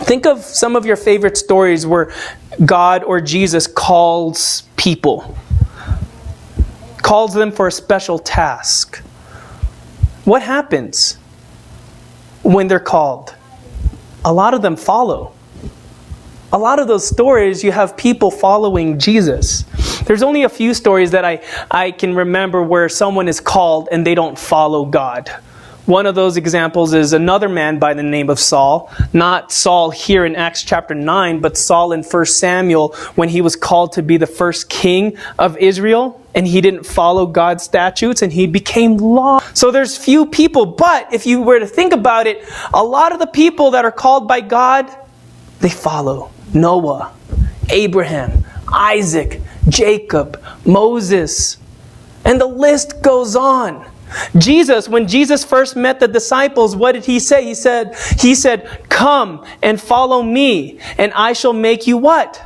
think 0.01 0.27
of 0.27 0.41
some 0.43 0.77
of 0.77 0.87
your 0.87 0.97
favorite 0.97 1.37
stories 1.37 1.87
where 1.87 2.13
God 2.65 3.05
or 3.05 3.21
Jesus 3.21 3.67
calls 3.67 4.63
people, 4.77 5.37
calls 6.99 7.35
them 7.35 7.53
for 7.53 7.67
a 7.67 7.73
special 7.73 8.19
task. 8.19 8.99
What 10.25 10.43
happens 10.43 11.19
when 12.43 12.69
they're 12.69 12.81
called? 12.81 13.35
A 14.25 14.33
lot 14.33 14.55
of 14.55 14.63
them 14.63 14.77
follow. 14.77 15.33
A 16.53 16.59
lot 16.59 16.79
of 16.79 16.89
those 16.89 17.07
stories, 17.07 17.63
you 17.63 17.71
have 17.71 17.97
people 17.97 18.31
following 18.31 18.99
Jesus. 18.99 19.63
There's 20.05 20.23
only 20.23 20.43
a 20.43 20.49
few 20.49 20.75
stories 20.75 21.13
that 21.13 21.25
I, 21.25 21.43
I 21.71 21.93
can 21.93 22.15
remember 22.15 22.63
where 22.63 22.89
someone 22.89 23.29
is 23.29 23.39
called 23.39 23.89
and 23.93 24.05
they 24.05 24.15
don't 24.15 24.39
follow 24.39 24.85
God. 24.85 25.31
One 25.91 26.07
of 26.07 26.15
those 26.15 26.37
examples 26.37 26.95
is 26.95 27.13
another 27.13 27.49
man 27.49 27.81
by 27.81 27.95
the 27.95 28.03
name 28.05 28.31
of 28.31 28.39
Saul. 28.39 28.93
Not 29.13 29.51
Saul 29.51 29.91
here 29.91 30.25
in 30.25 30.37
Acts 30.37 30.63
chapter 30.63 30.95
9, 30.95 31.41
but 31.41 31.57
Saul 31.57 31.91
in 31.91 32.05
1 32.05 32.27
Samuel 32.27 32.95
when 33.17 33.29
he 33.29 33.41
was 33.41 33.57
called 33.57 33.95
to 33.95 34.03
be 34.05 34.17
the 34.17 34.29
first 34.29 34.69
king 34.69 35.19
of 35.37 35.57
Israel 35.57 36.25
and 36.33 36.47
he 36.47 36.61
didn't 36.61 36.87
follow 36.87 37.27
God's 37.27 37.65
statutes 37.65 38.23
and 38.23 38.33
he 38.33 38.47
became 38.47 38.99
law. 38.99 39.41
So 39.53 39.73
there's 39.73 39.99
few 39.99 40.27
people, 40.27 40.65
but 40.65 41.13
if 41.13 41.27
you 41.27 41.43
were 41.43 41.59
to 41.59 41.67
think 41.67 41.93
about 41.93 42.29
it, 42.29 42.45
a 42.73 42.85
lot 42.85 43.11
of 43.11 43.19
the 43.19 43.27
people 43.27 43.73
that 43.73 43.85
are 43.85 43.91
called 43.91 44.29
by 44.29 44.43
God, 44.43 44.89
they 45.59 45.71
follow. 45.71 46.31
Noah, 46.55 47.13
Abraham, 47.69 48.45
Isaac, 48.73 49.41
Jacob, 49.69 50.41
Moses, 50.65 51.57
and 52.25 52.41
the 52.41 52.47
list 52.47 53.03
goes 53.03 53.35
on. 53.35 53.90
Jesus, 54.37 54.89
when 54.89 55.07
Jesus 55.07 55.45
first 55.45 55.77
met 55.77 56.01
the 56.01 56.09
disciples, 56.09 56.77
what 56.77 56.93
did 56.93 57.05
he 57.05 57.19
say? 57.19 57.45
He 57.45 57.55
said, 57.55 57.97
he 58.19 58.35
said, 58.35 58.89
come 58.89 59.45
and 59.63 59.81
follow 59.81 60.23
me 60.23 60.81
and 60.99 61.13
I 61.15 61.33
shall 61.33 61.53
make 61.53 61.87
you 61.87 61.97
what? 61.97 62.43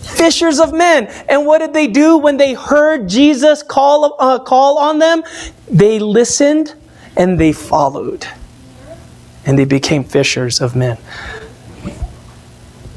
Fishers 0.00 0.58
of 0.58 0.72
men. 0.72 1.06
And 1.28 1.46
what 1.46 1.58
did 1.58 1.72
they 1.72 1.86
do 1.86 2.16
when 2.18 2.36
they 2.36 2.54
heard 2.54 3.08
Jesus 3.08 3.62
call, 3.62 4.16
uh, 4.18 4.38
call 4.40 4.78
on 4.78 4.98
them? 4.98 5.22
They 5.68 5.98
listened 5.98 6.74
and 7.16 7.38
they 7.38 7.52
followed. 7.52 8.26
And 9.46 9.58
they 9.58 9.64
became 9.64 10.04
fishers 10.04 10.60
of 10.60 10.74
men. 10.74 10.98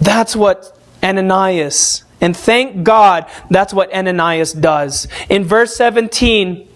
That's 0.01 0.35
what 0.35 0.77
Ananias, 1.03 2.03
and 2.21 2.35
thank 2.35 2.83
God 2.83 3.29
that's 3.49 3.73
what 3.73 3.93
Ananias 3.93 4.53
does. 4.53 5.07
In 5.29 5.43
verse 5.43 5.75
17, 5.75 6.67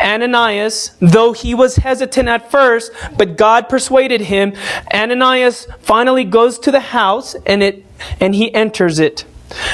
Ananias, 0.00 0.92
though 1.00 1.32
he 1.32 1.54
was 1.54 1.76
hesitant 1.76 2.28
at 2.28 2.50
first, 2.50 2.92
but 3.16 3.36
God 3.36 3.68
persuaded 3.68 4.22
him, 4.22 4.54
Ananias 4.92 5.66
finally 5.80 6.24
goes 6.24 6.58
to 6.60 6.70
the 6.70 6.80
house 6.80 7.34
and 7.46 7.62
it 7.62 7.84
and 8.20 8.34
he 8.34 8.54
enters 8.54 8.98
it. 8.98 9.24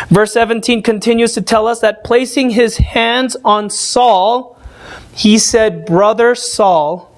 Verse 0.09 0.33
17 0.33 0.83
continues 0.83 1.35
to 1.35 1.43
tell 1.43 1.67
us 1.67 1.81
that 1.81 2.05
placing 2.05 2.51
his 2.51 2.79
hands 2.79 3.37
on 3.45 3.71
Saul, 3.71 4.59
he 5.15 5.39
said, 5.39 5.85
Brother 5.85 6.35
Saul, 6.35 7.11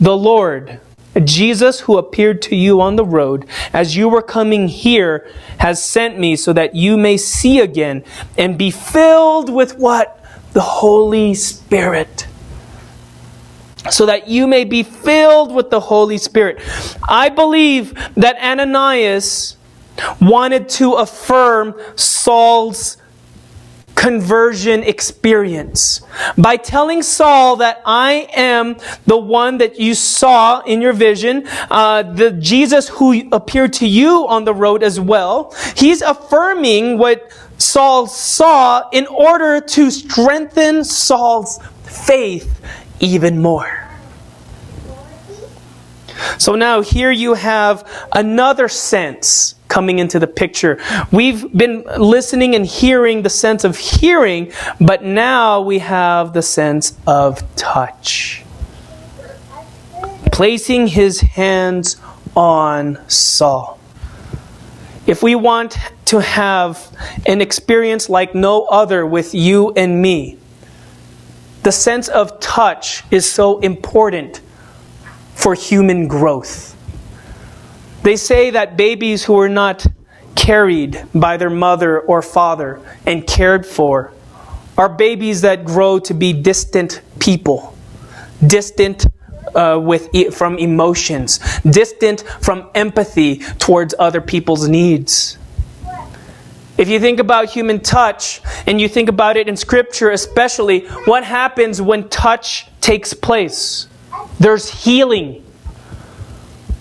the 0.00 0.16
Lord, 0.16 0.80
Jesus, 1.24 1.80
who 1.80 1.98
appeared 1.98 2.40
to 2.42 2.56
you 2.56 2.80
on 2.80 2.96
the 2.96 3.04
road 3.04 3.46
as 3.72 3.96
you 3.96 4.08
were 4.08 4.22
coming 4.22 4.68
here, 4.68 5.28
has 5.58 5.82
sent 5.82 6.18
me 6.18 6.36
so 6.36 6.52
that 6.52 6.74
you 6.74 6.96
may 6.96 7.16
see 7.16 7.60
again 7.60 8.04
and 8.36 8.56
be 8.56 8.70
filled 8.70 9.52
with 9.52 9.76
what? 9.76 10.17
The 10.52 10.60
Holy 10.60 11.34
Spirit. 11.34 12.26
So 13.90 14.06
that 14.06 14.28
you 14.28 14.46
may 14.46 14.64
be 14.64 14.82
filled 14.82 15.54
with 15.54 15.70
the 15.70 15.80
Holy 15.80 16.18
Spirit. 16.18 16.60
I 17.08 17.28
believe 17.28 17.94
that 18.16 18.36
Ananias 18.42 19.56
wanted 20.20 20.68
to 20.70 20.94
affirm 20.94 21.74
Saul's 21.96 22.98
conversion 23.98 24.84
experience 24.84 26.02
by 26.36 26.56
telling 26.56 27.02
Saul 27.02 27.56
that 27.56 27.82
I 27.84 28.28
am 28.32 28.76
the 29.06 29.16
one 29.16 29.58
that 29.58 29.80
you 29.80 29.94
saw 29.94 30.60
in 30.60 30.80
your 30.80 30.92
vision, 30.92 31.48
uh, 31.68 32.04
the 32.04 32.30
Jesus 32.30 32.88
who 32.88 33.28
appeared 33.32 33.72
to 33.74 33.88
you 33.88 34.24
on 34.28 34.44
the 34.44 34.54
road 34.54 34.84
as 34.84 35.00
well. 35.00 35.52
He's 35.74 36.00
affirming 36.00 36.98
what 36.98 37.32
Saul 37.58 38.06
saw 38.06 38.88
in 38.90 39.06
order 39.08 39.60
to 39.60 39.90
strengthen 39.90 40.84
Saul's 40.84 41.58
faith 41.82 42.60
even 43.00 43.40
more. 43.42 43.84
So 46.38 46.54
now 46.54 46.80
here 46.80 47.10
you 47.10 47.34
have 47.34 47.88
another 48.12 48.68
sense 48.68 49.54
coming 49.68 49.98
into 49.98 50.18
the 50.18 50.26
picture. 50.26 50.78
We've 51.12 51.52
been 51.52 51.84
listening 51.98 52.54
and 52.54 52.64
hearing 52.66 53.22
the 53.22 53.30
sense 53.30 53.64
of 53.64 53.76
hearing, 53.76 54.52
but 54.80 55.04
now 55.04 55.60
we 55.60 55.78
have 55.80 56.32
the 56.32 56.42
sense 56.42 56.96
of 57.06 57.42
touch. 57.54 58.42
Placing 60.32 60.88
his 60.88 61.20
hands 61.20 61.96
on 62.34 62.98
Saul. 63.08 63.77
If 65.08 65.22
we 65.22 65.34
want 65.34 65.78
to 66.04 66.20
have 66.20 66.94
an 67.24 67.40
experience 67.40 68.10
like 68.10 68.34
no 68.34 68.64
other 68.64 69.06
with 69.06 69.34
you 69.34 69.72
and 69.72 70.02
me, 70.02 70.36
the 71.62 71.72
sense 71.72 72.08
of 72.08 72.38
touch 72.40 73.04
is 73.10 73.24
so 73.24 73.58
important 73.60 74.42
for 75.34 75.54
human 75.54 76.08
growth. 76.08 76.76
They 78.02 78.16
say 78.16 78.50
that 78.50 78.76
babies 78.76 79.24
who 79.24 79.40
are 79.40 79.48
not 79.48 79.86
carried 80.36 81.02
by 81.14 81.38
their 81.38 81.48
mother 81.48 82.00
or 82.00 82.20
father 82.20 82.78
and 83.06 83.26
cared 83.26 83.64
for 83.64 84.12
are 84.76 84.90
babies 84.90 85.40
that 85.40 85.64
grow 85.64 85.98
to 86.00 86.12
be 86.12 86.34
distant 86.34 87.00
people, 87.18 87.74
distant 88.46 89.06
uh, 89.54 89.78
with 89.78 90.08
from 90.34 90.58
emotions, 90.58 91.40
distant 91.62 92.22
from 92.40 92.68
empathy 92.74 93.38
towards 93.58 93.94
other 93.98 94.20
people's 94.20 94.68
needs. 94.68 95.38
If 96.78 96.88
you 96.88 97.00
think 97.00 97.18
about 97.18 97.50
human 97.50 97.80
touch 97.80 98.40
and 98.66 98.80
you 98.80 98.88
think 98.88 99.08
about 99.08 99.36
it 99.36 99.48
in 99.48 99.56
Scripture, 99.56 100.10
especially, 100.10 100.86
what 101.06 101.24
happens 101.24 101.82
when 101.82 102.08
touch 102.08 102.68
takes 102.80 103.12
place? 103.12 103.88
There's 104.38 104.84
healing. 104.84 105.44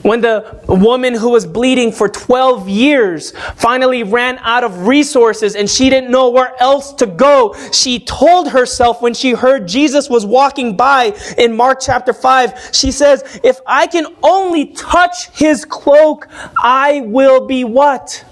When 0.04 0.22
the 0.22 0.62
woman 0.68 1.16
who 1.16 1.30
was 1.30 1.46
bleeding 1.46 1.92
for 1.92 2.08
12 2.08 2.70
years 2.70 3.32
finally 3.56 4.04
ran 4.04 4.38
out 4.40 4.64
of 4.64 4.88
resources 4.88 5.56
and 5.56 5.70
she 5.70 5.90
didn't 5.90 6.12
know 6.12 6.30
where 6.30 6.54
else 6.62 6.94
to 6.94 7.06
go, 7.08 7.56
she 7.72 8.00
told 8.00 8.50
herself 8.50 9.02
when 9.02 9.14
she 9.14 9.32
heard 9.32 9.68
Jesus 9.68 10.10
was 10.10 10.26
walking 10.26 10.78
by 10.78 11.18
in 11.38 11.56
Mark 11.56 11.80
chapter 11.82 12.14
5, 12.14 12.70
she 12.72 12.92
says, 12.92 13.40
If 13.44 13.60
I 13.66 13.88
can 13.88 14.06
only 14.24 14.68
touch 14.68 15.30
his 15.30 15.66
cloak, 15.66 16.28
I 16.62 17.02
will 17.02 17.48
be 17.48 17.64
what? 17.64 18.24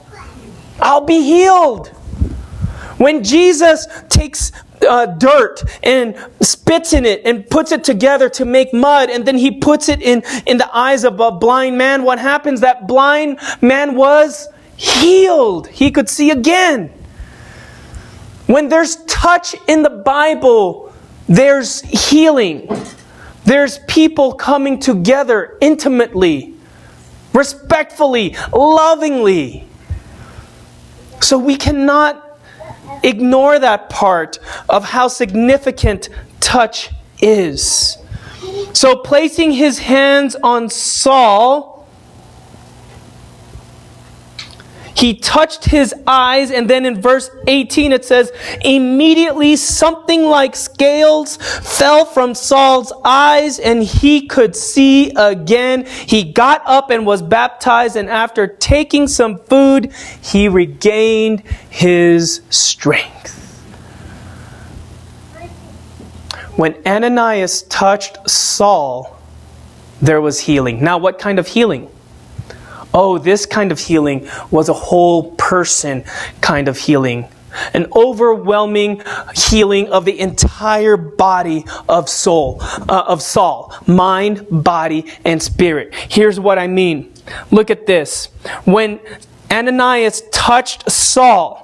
I'll 0.80 1.06
be 1.06 1.22
healed. 1.22 1.90
When 2.98 3.24
Jesus 3.24 3.88
takes 4.08 4.52
uh, 4.84 5.06
dirt 5.06 5.64
and 5.84 6.16
spits 6.42 6.94
in 6.94 7.06
it 7.06 7.22
and 7.26 7.50
puts 7.50 7.72
it 7.72 7.84
together 7.84 8.30
to 8.30 8.46
make 8.46 8.74
mud 8.74 9.10
and 9.10 9.26
then 9.26 9.38
he 9.38 9.60
puts 9.60 9.90
it 9.90 10.02
in, 10.02 10.24
in 10.46 10.58
the 10.58 10.76
eyes 10.76 11.04
of 11.04 11.20
a 11.20 11.32
blind 11.32 11.78
man, 11.78 12.04
what 12.04 12.20
happens? 12.20 12.62
That 12.62 12.88
blind 12.88 13.40
man 13.62 13.96
was 13.96 14.48
healed. 14.78 15.68
He 15.68 15.92
could 15.92 16.10
see 16.10 16.32
again. 16.32 16.92
When 18.48 18.70
there's 18.70 18.98
touch 19.06 19.56
in 19.68 19.82
the 19.82 19.90
Bible, 19.90 20.94
there's 21.28 21.82
healing. 21.82 22.70
There's 23.44 23.80
people 23.88 24.34
coming 24.34 24.80
together 24.80 25.58
intimately, 25.62 26.54
respectfully, 27.34 28.36
lovingly. 28.54 29.68
So 31.22 31.38
we 31.38 31.56
cannot 31.56 32.25
ignore 33.06 33.60
that 33.60 33.90
part 33.90 34.40
of 34.68 34.84
how 34.84 35.08
significant 35.08 36.10
touch 36.40 36.92
is. 37.22 37.98
So, 38.74 38.98
placing 38.98 39.52
his 39.54 39.80
hands 39.80 40.36
on 40.44 40.70
Saul, 40.70 41.75
he 44.96 45.14
touched 45.14 45.66
his 45.66 45.94
eyes, 46.08 46.52
and 46.52 46.70
then 46.70 46.86
in 46.86 47.02
verse 47.02 47.30
18 47.48 47.92
it 47.92 48.06
says, 48.06 48.32
Immediately 48.64 49.58
something 49.58 50.24
like 50.24 50.56
scales 50.56 51.36
fell 51.38 52.06
from 52.06 52.34
Saul's 52.34 52.94
eyes, 53.04 53.60
and 53.60 53.84
he 53.84 54.26
could 54.26 54.56
see 54.56 55.12
again. 55.12 55.86
He 55.86 56.24
got 56.24 56.62
up 56.66 56.92
and 56.92 57.06
was 57.06 57.22
baptized, 57.22 57.98
and 57.98 58.10
after 58.10 58.48
taking 58.48 59.08
some 59.08 59.38
food, 59.38 59.92
he 60.22 60.48
regained 60.48 61.42
his 61.70 62.42
strength. 62.50 63.34
When 66.56 66.76
Ananias 66.88 67.64
touched 67.64 68.30
Saul, 68.30 69.20
there 70.02 70.22
was 70.22 70.40
healing. 70.40 70.82
Now, 70.82 70.98
what 70.98 71.20
kind 71.20 71.38
of 71.38 71.48
healing? 71.48 71.90
Oh, 72.96 73.18
this 73.18 73.46
kind 73.46 73.74
of 73.74 73.80
healing 73.80 74.30
was 74.50 74.70
a 74.70 74.74
whole 74.74 75.32
person 75.32 76.06
kind 76.40 76.70
of 76.70 76.78
healing. 76.78 77.28
An 77.74 77.88
overwhelming 77.94 79.02
healing 79.36 79.90
of 79.90 80.06
the 80.06 80.18
entire 80.18 80.96
body 80.96 81.66
of 81.90 82.08
soul, 82.08 82.58
uh, 82.62 83.04
of 83.08 83.22
Saul, 83.22 83.76
mind, 83.86 84.46
body, 84.50 85.12
and 85.26 85.44
spirit. 85.44 85.94
Here's 85.94 86.40
what 86.40 86.58
I 86.58 86.68
mean. 86.68 87.14
Look 87.52 87.70
at 87.70 87.86
this. 87.86 88.28
When 88.64 89.02
Ananias 89.52 90.24
touched 90.32 90.90
Saul, 90.90 91.64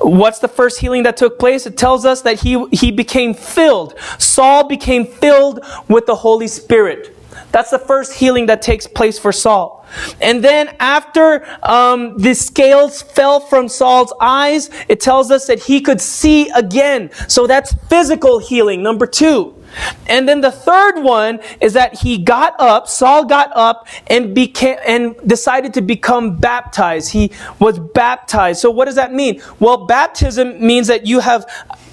What's 0.00 0.38
the 0.38 0.46
first 0.46 0.78
healing 0.78 1.02
that 1.02 1.16
took 1.16 1.40
place? 1.40 1.66
It 1.66 1.76
tells 1.76 2.04
us 2.04 2.22
that 2.22 2.38
he, 2.38 2.68
he 2.70 2.92
became 2.92 3.34
filled. 3.34 3.98
Saul 4.18 4.68
became 4.68 5.04
filled 5.04 5.58
with 5.88 6.06
the 6.06 6.14
Holy 6.14 6.46
Spirit. 6.46 7.16
That's 7.50 7.70
the 7.70 7.80
first 7.80 8.12
healing 8.12 8.46
that 8.46 8.62
takes 8.62 8.86
place 8.86 9.18
for 9.18 9.32
Saul. 9.32 9.77
And 10.20 10.42
then 10.42 10.74
after 10.80 11.46
um, 11.62 12.18
the 12.18 12.34
scales 12.34 13.02
fell 13.02 13.40
from 13.40 13.68
Saul's 13.68 14.12
eyes, 14.20 14.70
it 14.88 15.00
tells 15.00 15.30
us 15.30 15.46
that 15.46 15.60
he 15.60 15.80
could 15.80 16.00
see 16.00 16.48
again. 16.50 17.10
So 17.28 17.46
that's 17.46 17.72
physical 17.88 18.38
healing, 18.38 18.82
number 18.82 19.06
two. 19.06 19.57
And 20.06 20.28
then 20.28 20.40
the 20.40 20.50
third 20.50 21.02
one 21.02 21.40
is 21.60 21.74
that 21.74 21.94
he 22.00 22.18
got 22.18 22.54
up, 22.58 22.88
Saul 22.88 23.24
got 23.24 23.50
up 23.54 23.86
and 24.06 24.34
became, 24.34 24.78
and 24.86 25.16
decided 25.26 25.74
to 25.74 25.82
become 25.82 26.36
baptized. 26.36 27.12
He 27.12 27.32
was 27.58 27.78
baptized. 27.78 28.60
So 28.60 28.70
what 28.70 28.86
does 28.86 28.96
that 28.96 29.12
mean? 29.12 29.42
Well, 29.60 29.86
baptism 29.86 30.64
means 30.64 30.86
that 30.86 31.06
you 31.06 31.20
have 31.20 31.46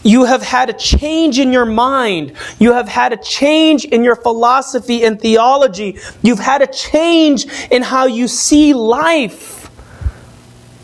you 0.04 0.26
have 0.26 0.44
had 0.44 0.70
a 0.70 0.74
change 0.74 1.40
in 1.40 1.52
your 1.52 1.66
mind. 1.66 2.34
You 2.60 2.74
have 2.74 2.88
had 2.88 3.12
a 3.12 3.18
change 3.18 3.86
in 3.86 4.04
your 4.04 4.16
philosophy 4.16 5.04
and 5.04 5.20
theology. 5.20 5.98
You've 6.22 6.40
had 6.40 6.62
a 6.62 6.68
change 6.68 7.48
in 7.72 7.82
how 7.82 8.06
you 8.06 8.28
see 8.28 8.76
life. 8.76 9.72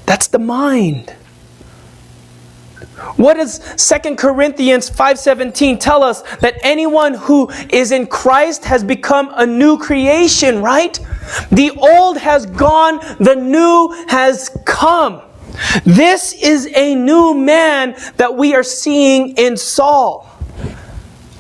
That's 0.08 0.28
the 0.28 0.40
mind. 0.40 1.16
What 3.18 3.38
does 3.38 3.60
2 3.78 4.16
Corinthians 4.16 4.90
5:17 4.90 5.80
tell 5.80 6.04
us 6.04 6.24
that 6.40 6.56
anyone 6.64 7.14
who 7.14 7.50
is 7.70 7.92
in 7.92 8.08
Christ 8.08 8.66
has 8.66 8.84
become 8.84 9.32
a 9.36 9.46
new 9.46 9.78
creation, 9.78 10.62
right? 10.62 11.00
The 11.52 11.72
old 11.72 12.18
has 12.18 12.46
gone, 12.46 13.00
the 13.20 13.36
new 13.36 13.90
has 14.08 14.50
come. 14.66 15.22
This 15.86 16.34
is 16.34 16.70
a 16.74 16.96
new 16.96 17.34
man 17.34 17.96
that 18.18 18.36
we 18.36 18.56
are 18.56 18.64
seeing 18.64 19.38
in 19.38 19.58
Saul. 19.58 20.28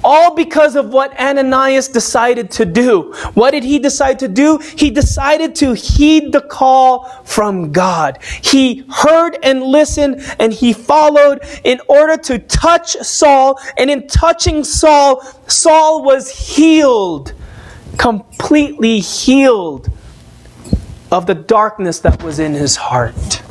All 0.03 0.33
because 0.33 0.75
of 0.75 0.89
what 0.89 1.17
Ananias 1.19 1.87
decided 1.87 2.49
to 2.51 2.65
do. 2.65 3.13
What 3.33 3.51
did 3.51 3.63
he 3.63 3.79
decide 3.79 4.19
to 4.19 4.27
do? 4.27 4.57
He 4.57 4.89
decided 4.89 5.55
to 5.55 5.73
heed 5.73 6.31
the 6.31 6.41
call 6.41 7.05
from 7.23 7.71
God. 7.71 8.19
He 8.23 8.83
heard 8.89 9.37
and 9.43 9.63
listened 9.63 10.21
and 10.39 10.51
he 10.51 10.73
followed 10.73 11.41
in 11.63 11.79
order 11.87 12.17
to 12.23 12.39
touch 12.39 12.93
Saul. 13.01 13.59
And 13.77 13.89
in 13.89 14.07
touching 14.07 14.63
Saul, 14.63 15.21
Saul 15.47 16.03
was 16.03 16.29
healed. 16.29 17.33
Completely 17.97 18.99
healed 18.99 19.89
of 21.11 21.25
the 21.25 21.35
darkness 21.35 21.99
that 21.99 22.23
was 22.23 22.39
in 22.39 22.53
his 22.53 22.77
heart. 22.77 23.43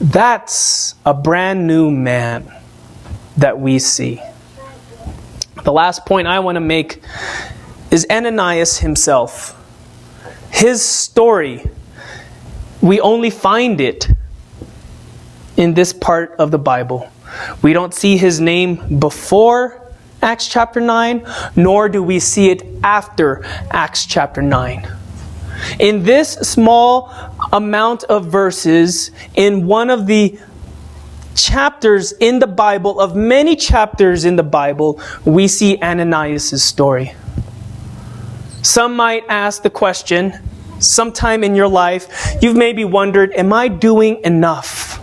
That's 0.00 0.96
a 1.04 1.14
brand 1.14 1.66
new 1.68 1.90
man 1.90 2.50
that 3.36 3.58
we 3.58 3.78
see. 3.78 4.22
The 5.64 5.72
last 5.72 6.06
point 6.06 6.26
I 6.26 6.40
want 6.40 6.56
to 6.56 6.60
make 6.60 7.02
is 7.90 8.06
Ananias 8.10 8.78
himself. 8.78 9.58
His 10.50 10.82
story 10.82 11.64
we 12.82 13.00
only 13.00 13.30
find 13.30 13.80
it 13.80 14.08
in 15.56 15.72
this 15.72 15.92
part 15.92 16.34
of 16.38 16.50
the 16.50 16.58
Bible. 16.58 17.08
We 17.62 17.72
don't 17.72 17.94
see 17.94 18.16
his 18.16 18.40
name 18.40 18.98
before 18.98 19.80
Acts 20.20 20.48
chapter 20.48 20.80
9, 20.80 21.24
nor 21.56 21.88
do 21.88 22.02
we 22.02 22.18
see 22.18 22.50
it 22.50 22.62
after 22.82 23.44
Acts 23.70 24.04
chapter 24.04 24.42
9. 24.42 24.88
In 25.78 26.02
this 26.02 26.32
small 26.32 27.14
amount 27.52 28.02
of 28.04 28.26
verses, 28.26 29.12
in 29.36 29.66
one 29.66 29.88
of 29.88 30.06
the 30.06 30.38
chapters 31.34 32.12
in 32.12 32.38
the 32.38 32.46
Bible, 32.46 33.00
of 33.00 33.16
many 33.16 33.56
chapters 33.56 34.24
in 34.24 34.36
the 34.36 34.42
Bible, 34.42 35.00
we 35.24 35.48
see 35.48 35.78
Ananias' 35.82 36.62
story. 36.62 37.14
Some 38.62 38.94
might 38.94 39.24
ask 39.28 39.62
the 39.62 39.70
question, 39.70 40.38
sometime 40.78 41.42
in 41.44 41.54
your 41.54 41.68
life, 41.68 42.36
you've 42.40 42.56
maybe 42.56 42.84
wondered, 42.84 43.32
Am 43.34 43.52
I 43.52 43.68
doing 43.68 44.20
enough? 44.24 45.00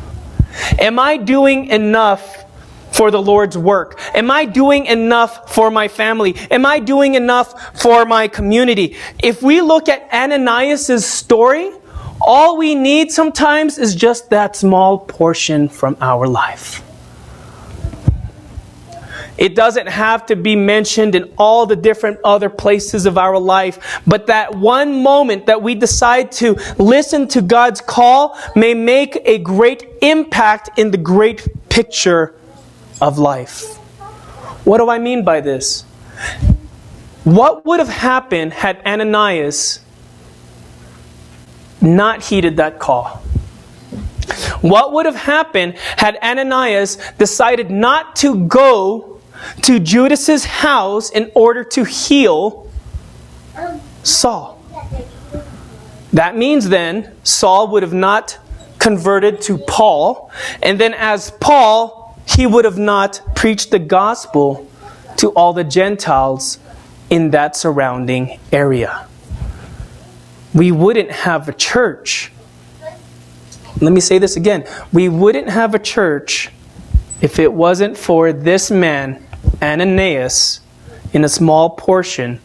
Am 0.79 0.99
I 0.99 1.17
doing 1.17 1.67
enough 1.67 2.45
for 2.91 3.11
the 3.11 3.21
Lord's 3.21 3.57
work? 3.57 3.99
Am 4.13 4.31
I 4.31 4.45
doing 4.45 4.85
enough 4.85 5.53
for 5.53 5.71
my 5.71 5.87
family? 5.87 6.35
Am 6.51 6.65
I 6.65 6.79
doing 6.79 7.15
enough 7.15 7.79
for 7.79 8.05
my 8.05 8.27
community? 8.27 8.97
If 9.21 9.41
we 9.41 9.61
look 9.61 9.89
at 9.89 10.11
Ananias' 10.13 11.05
story, 11.05 11.71
all 12.21 12.57
we 12.57 12.75
need 12.75 13.11
sometimes 13.11 13.77
is 13.77 13.95
just 13.95 14.29
that 14.29 14.55
small 14.55 14.99
portion 14.99 15.69
from 15.69 15.97
our 16.01 16.27
life. 16.27 16.83
It 19.37 19.55
doesn't 19.55 19.87
have 19.87 20.25
to 20.25 20.35
be 20.35 20.57
mentioned 20.57 21.15
in 21.15 21.31
all 21.37 21.65
the 21.65 21.77
different 21.77 22.19
other 22.25 22.49
places 22.49 23.05
of 23.05 23.17
our 23.17 23.39
life, 23.39 24.01
but 24.05 24.27
that 24.27 24.53
one 24.53 25.01
moment 25.01 25.45
that 25.45 25.63
we 25.63 25.75
decide 25.75 26.33
to 26.33 26.57
listen 26.77 27.25
to 27.29 27.41
God's 27.41 27.79
call 27.79 28.37
may 28.53 28.73
make 28.73 29.17
a 29.23 29.37
great 29.37 29.87
impact 30.01 30.77
in 30.77 30.91
the 30.91 30.97
great 30.97 31.47
picture 31.69 32.35
of 33.01 33.17
life. 33.17 33.77
What 34.65 34.79
do 34.79 34.89
I 34.89 34.99
mean 34.99 35.23
by 35.23 35.39
this? 35.39 35.83
What 37.23 37.65
would 37.65 37.79
have 37.79 37.87
happened 37.87 38.51
had 38.51 38.81
Ananias 38.85 39.79
not 41.81 42.23
heeded 42.23 42.57
that 42.57 42.79
call? 42.79 43.23
What 44.61 44.93
would 44.93 45.05
have 45.05 45.15
happened 45.15 45.77
had 45.97 46.17
Ananias 46.21 46.97
decided 47.17 47.71
not 47.71 48.15
to 48.17 48.47
go 48.47 49.19
to 49.61 49.79
Judas's 49.79 50.45
house 50.45 51.09
in 51.09 51.31
order 51.33 51.63
to 51.63 51.83
heal 51.83 52.69
Saul. 54.03 54.61
That 56.13 56.35
means 56.35 56.69
then 56.69 57.15
Saul 57.23 57.69
would 57.69 57.83
have 57.83 57.93
not 57.93 58.39
converted 58.79 59.41
to 59.41 59.57
Paul, 59.57 60.31
and 60.63 60.79
then 60.79 60.93
as 60.93 61.31
Paul, 61.31 62.17
he 62.25 62.47
would 62.47 62.65
have 62.65 62.77
not 62.77 63.21
preached 63.35 63.71
the 63.71 63.79
gospel 63.79 64.67
to 65.17 65.29
all 65.31 65.53
the 65.53 65.63
Gentiles 65.63 66.59
in 67.09 67.31
that 67.31 67.55
surrounding 67.55 68.39
area. 68.51 69.08
We 70.53 70.71
wouldn't 70.71 71.11
have 71.11 71.47
a 71.47 71.53
church. 71.53 72.31
Let 73.81 73.93
me 73.93 74.01
say 74.01 74.17
this 74.17 74.35
again. 74.35 74.65
We 74.91 75.09
wouldn't 75.09 75.49
have 75.49 75.75
a 75.75 75.79
church 75.79 76.49
if 77.21 77.39
it 77.39 77.53
wasn't 77.53 77.97
for 77.97 78.33
this 78.33 78.71
man 78.71 79.25
Ananias 79.61 80.61
in 81.13 81.23
a 81.23 81.29
small 81.29 81.71
portion 81.71 82.39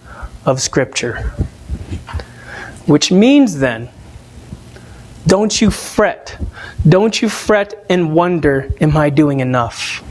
of 0.44 0.60
Scripture. 0.60 1.32
Which 2.86 3.10
means 3.10 3.58
then, 3.58 3.88
don't 5.26 5.60
you 5.60 5.70
fret. 5.70 6.38
Don't 6.86 7.20
you 7.22 7.28
fret 7.28 7.84
and 7.88 8.14
wonder, 8.14 8.70
am 8.80 8.96
I 8.96 9.10
doing 9.10 9.40
enough? 9.40 10.02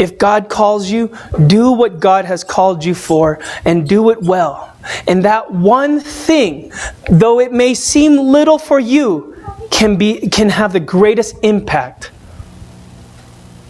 If 0.00 0.16
God 0.16 0.48
calls 0.48 0.90
you, 0.90 1.14
do 1.46 1.72
what 1.72 2.00
God 2.00 2.24
has 2.24 2.42
called 2.42 2.82
you 2.82 2.94
for 2.94 3.38
and 3.66 3.86
do 3.86 4.08
it 4.10 4.22
well. 4.22 4.74
And 5.06 5.26
that 5.26 5.52
one 5.52 6.00
thing, 6.00 6.72
though 7.10 7.38
it 7.38 7.52
may 7.52 7.74
seem 7.74 8.16
little 8.16 8.58
for 8.58 8.80
you, 8.80 9.36
can 9.70 9.96
be 9.96 10.28
can 10.28 10.48
have 10.48 10.72
the 10.72 10.80
greatest 10.80 11.36
impact 11.42 12.12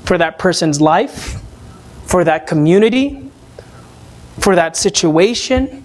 for 0.05 0.16
that 0.18 0.39
person's 0.39 0.81
life, 0.81 1.43
for 2.07 2.22
that 2.22 2.47
community, 2.47 3.28
for 4.39 4.55
that 4.55 4.76
situation. 4.76 5.85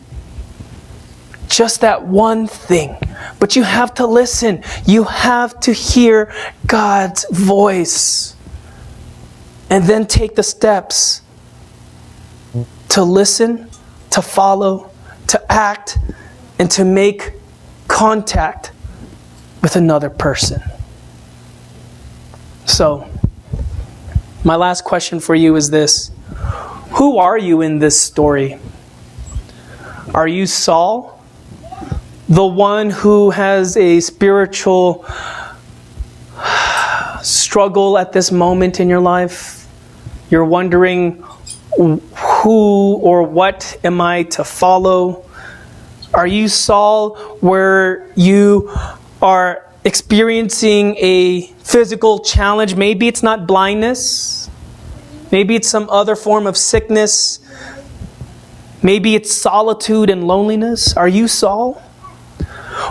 Just 1.48 1.82
that 1.82 2.06
one 2.06 2.46
thing. 2.48 2.98
But 3.40 3.56
you 3.56 3.64
have 3.64 3.96
to 3.96 4.06
listen. 4.06 4.64
You 4.86 5.06
have 5.06 5.60
to 5.62 5.74
hear 5.74 6.32
God's 6.68 7.26
voice. 7.32 8.35
And 9.70 9.86
then 9.86 10.06
take 10.06 10.36
the 10.36 10.44
steps 10.44 11.22
to 12.90 13.04
listen, 13.04 13.70
to 14.12 14.22
follow, 14.22 14.92
to 15.28 15.52
act, 15.52 15.98
and 16.60 16.70
to 16.72 16.86
make 16.86 17.34
contact 17.88 18.72
with 19.62 19.76
another 19.76 20.10
person. 20.10 20.62
So, 22.66 23.10
my 24.44 24.56
last 24.56 24.84
question 24.84 25.20
for 25.20 25.36
you 25.36 25.56
is 25.56 25.70
this 25.70 26.12
Who 26.92 27.18
are 27.18 27.38
you 27.38 27.62
in 27.62 27.80
this 27.80 28.00
story? 28.00 28.60
Are 30.14 30.28
you 30.28 30.46
Saul, 30.46 31.22
the 32.30 32.46
one 32.46 32.90
who 32.90 33.32
has 33.32 33.76
a 33.76 34.00
spiritual 34.00 35.06
struggle 37.26 37.98
at 37.98 38.14
this 38.14 38.32
moment 38.32 38.80
in 38.80 38.90
your 38.90 39.00
life? 39.00 39.68
You're 40.30 40.46
wondering, 40.46 41.24
who 41.78 42.96
or 42.96 43.24
what 43.24 43.78
am 43.84 44.00
I 44.02 44.24
to 44.24 44.44
follow? 44.44 45.26
Are 46.14 46.28
you 46.28 46.48
Saul, 46.48 47.16
where 47.42 48.10
you 48.16 48.72
are 49.22 49.66
experiencing 49.86 50.98
a 50.98 51.42
physical 51.64 52.20
challenge. 52.20 52.76
Maybe 52.76 53.08
it's 53.08 53.24
not 53.24 53.48
blindness. 53.48 54.50
Maybe 55.32 55.56
it's 55.56 55.70
some 55.70 55.90
other 55.90 56.16
form 56.16 56.48
of 56.48 56.58
sickness. 56.58 57.40
Maybe 58.82 59.16
it's 59.16 59.32
solitude 59.32 60.10
and 60.10 60.28
loneliness. 60.28 60.98
Are 60.98 61.08
you 61.08 61.28
Saul? 61.28 61.82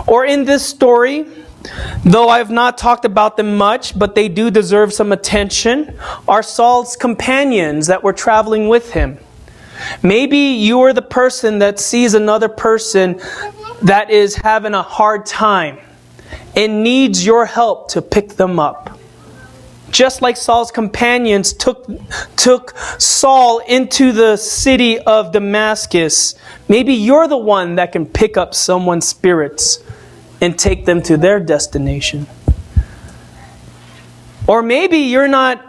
Or 0.07 0.25
in 0.25 0.45
this 0.45 0.65
story, 0.65 1.27
though 2.03 2.29
I 2.29 2.37
have 2.37 2.51
not 2.51 2.77
talked 2.77 3.05
about 3.05 3.37
them 3.37 3.57
much, 3.57 3.97
but 3.97 4.15
they 4.15 4.27
do 4.29 4.51
deserve 4.51 4.93
some 4.93 5.11
attention, 5.11 5.97
are 6.27 6.43
Saul's 6.43 6.95
companions 6.95 7.87
that 7.87 8.03
were 8.03 8.13
traveling 8.13 8.67
with 8.67 8.91
him. 8.93 9.17
Maybe 10.01 10.37
you 10.37 10.81
are 10.81 10.93
the 10.93 11.01
person 11.01 11.59
that 11.59 11.79
sees 11.79 12.13
another 12.13 12.49
person 12.49 13.19
that 13.81 14.09
is 14.09 14.35
having 14.35 14.73
a 14.73 14.81
hard 14.81 15.25
time 15.25 15.79
and 16.55 16.83
needs 16.83 17.25
your 17.25 17.45
help 17.45 17.89
to 17.89 18.01
pick 18.01 18.29
them 18.29 18.59
up. 18.59 18.97
Just 19.91 20.21
like 20.21 20.35
Saul's 20.35 20.71
companions 20.71 21.53
took, 21.53 21.87
took 22.35 22.77
Saul 22.99 23.59
into 23.59 24.11
the 24.11 24.35
city 24.35 24.99
of 24.99 25.31
Damascus, 25.31 26.35
maybe 26.67 26.93
you're 26.93 27.27
the 27.27 27.37
one 27.37 27.75
that 27.75 27.91
can 27.91 28.05
pick 28.05 28.35
up 28.35 28.53
someone's 28.53 29.07
spirits 29.07 29.83
and 30.45 30.57
take 30.57 30.85
them 30.85 31.01
to 31.01 31.17
their 31.17 31.39
destination. 31.39 32.27
Or 34.47 34.61
maybe 34.61 34.99
you're 34.99 35.27
not 35.27 35.59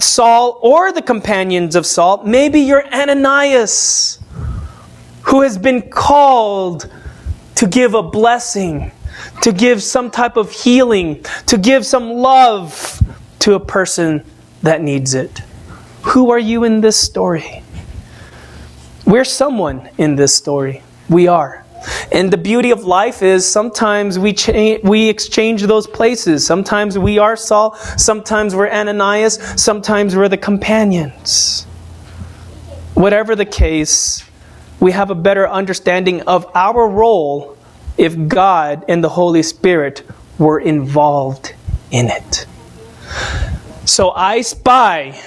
Saul 0.00 0.58
or 0.62 0.90
the 0.90 1.00
companions 1.00 1.76
of 1.76 1.86
Saul. 1.86 2.24
Maybe 2.24 2.60
you're 2.60 2.84
Ananias, 2.92 4.18
who 5.22 5.42
has 5.42 5.56
been 5.56 5.90
called 5.90 6.92
to 7.54 7.66
give 7.66 7.94
a 7.94 8.02
blessing 8.02 8.90
to 9.42 9.52
give 9.52 9.82
some 9.82 10.10
type 10.10 10.36
of 10.36 10.50
healing, 10.50 11.24
to 11.46 11.58
give 11.58 11.86
some 11.86 12.10
love 12.10 13.00
to 13.40 13.54
a 13.54 13.60
person 13.60 14.24
that 14.62 14.82
needs 14.82 15.14
it. 15.14 15.42
Who 16.02 16.30
are 16.30 16.38
you 16.38 16.64
in 16.64 16.80
this 16.80 16.96
story? 16.96 17.62
We're 19.04 19.24
someone 19.24 19.88
in 19.98 20.16
this 20.16 20.34
story. 20.34 20.82
We 21.08 21.28
are. 21.28 21.65
And 22.12 22.32
the 22.32 22.36
beauty 22.36 22.70
of 22.70 22.84
life 22.84 23.22
is 23.22 23.46
sometimes 23.46 24.18
we, 24.18 24.32
cha- 24.32 24.78
we 24.82 25.08
exchange 25.08 25.62
those 25.62 25.86
places. 25.86 26.46
Sometimes 26.46 26.98
we 26.98 27.18
are 27.18 27.36
Saul, 27.36 27.74
sometimes 27.96 28.54
we're 28.54 28.70
Ananias, 28.70 29.34
sometimes 29.60 30.16
we're 30.16 30.28
the 30.28 30.36
companions. 30.36 31.64
Whatever 32.94 33.36
the 33.36 33.44
case, 33.44 34.24
we 34.80 34.92
have 34.92 35.10
a 35.10 35.14
better 35.14 35.48
understanding 35.48 36.22
of 36.22 36.50
our 36.54 36.88
role 36.88 37.56
if 37.98 38.28
God 38.28 38.84
and 38.88 39.02
the 39.02 39.08
Holy 39.08 39.42
Spirit 39.42 40.02
were 40.38 40.60
involved 40.60 41.54
in 41.90 42.08
it. 42.08 42.46
So 43.84 44.10
I 44.10 44.42
spy, 44.42 45.20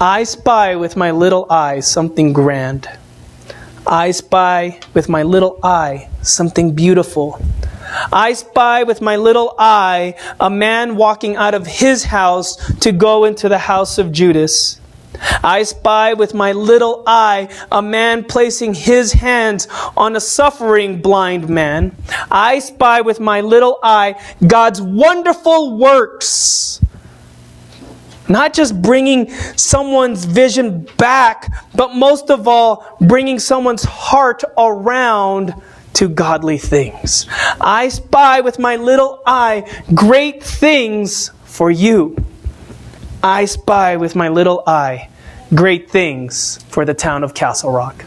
I 0.00 0.24
spy 0.24 0.76
with 0.76 0.96
my 0.96 1.12
little 1.12 1.46
eye 1.50 1.80
something 1.80 2.32
grand. 2.32 2.88
I 3.86 4.12
spy 4.12 4.80
with 4.94 5.08
my 5.08 5.22
little 5.22 5.58
eye 5.62 6.08
something 6.22 6.74
beautiful. 6.74 7.40
I 8.12 8.32
spy 8.32 8.82
with 8.82 9.02
my 9.02 9.16
little 9.16 9.54
eye 9.58 10.14
a 10.40 10.48
man 10.48 10.96
walking 10.96 11.36
out 11.36 11.54
of 11.54 11.66
his 11.66 12.04
house 12.04 12.56
to 12.80 12.92
go 12.92 13.24
into 13.24 13.48
the 13.48 13.58
house 13.58 13.98
of 13.98 14.10
Judas. 14.10 14.80
I 15.42 15.62
spy 15.62 16.14
with 16.14 16.34
my 16.34 16.52
little 16.52 17.02
eye 17.06 17.48
a 17.70 17.82
man 17.82 18.24
placing 18.24 18.74
his 18.74 19.12
hands 19.12 19.68
on 19.96 20.16
a 20.16 20.20
suffering 20.20 21.00
blind 21.00 21.48
man. 21.48 21.94
I 22.30 22.58
spy 22.60 23.02
with 23.02 23.20
my 23.20 23.42
little 23.42 23.78
eye 23.82 24.20
God's 24.46 24.80
wonderful 24.80 25.76
works. 25.78 26.80
Not 28.28 28.54
just 28.54 28.80
bringing 28.80 29.30
someone's 29.56 30.24
vision 30.24 30.88
back, 30.96 31.52
but 31.74 31.94
most 31.94 32.30
of 32.30 32.48
all, 32.48 32.96
bringing 33.00 33.38
someone's 33.38 33.84
heart 33.84 34.42
around 34.56 35.54
to 35.94 36.08
godly 36.08 36.58
things. 36.58 37.26
I 37.60 37.88
spy 37.88 38.40
with 38.40 38.58
my 38.58 38.76
little 38.76 39.22
eye 39.26 39.70
great 39.94 40.42
things 40.42 41.30
for 41.44 41.70
you. 41.70 42.16
I 43.22 43.44
spy 43.44 43.96
with 43.96 44.16
my 44.16 44.28
little 44.28 44.62
eye 44.66 45.08
great 45.54 45.90
things 45.90 46.62
for 46.68 46.84
the 46.84 46.94
town 46.94 47.22
of 47.22 47.34
Castle 47.34 47.70
Rock. 47.70 48.04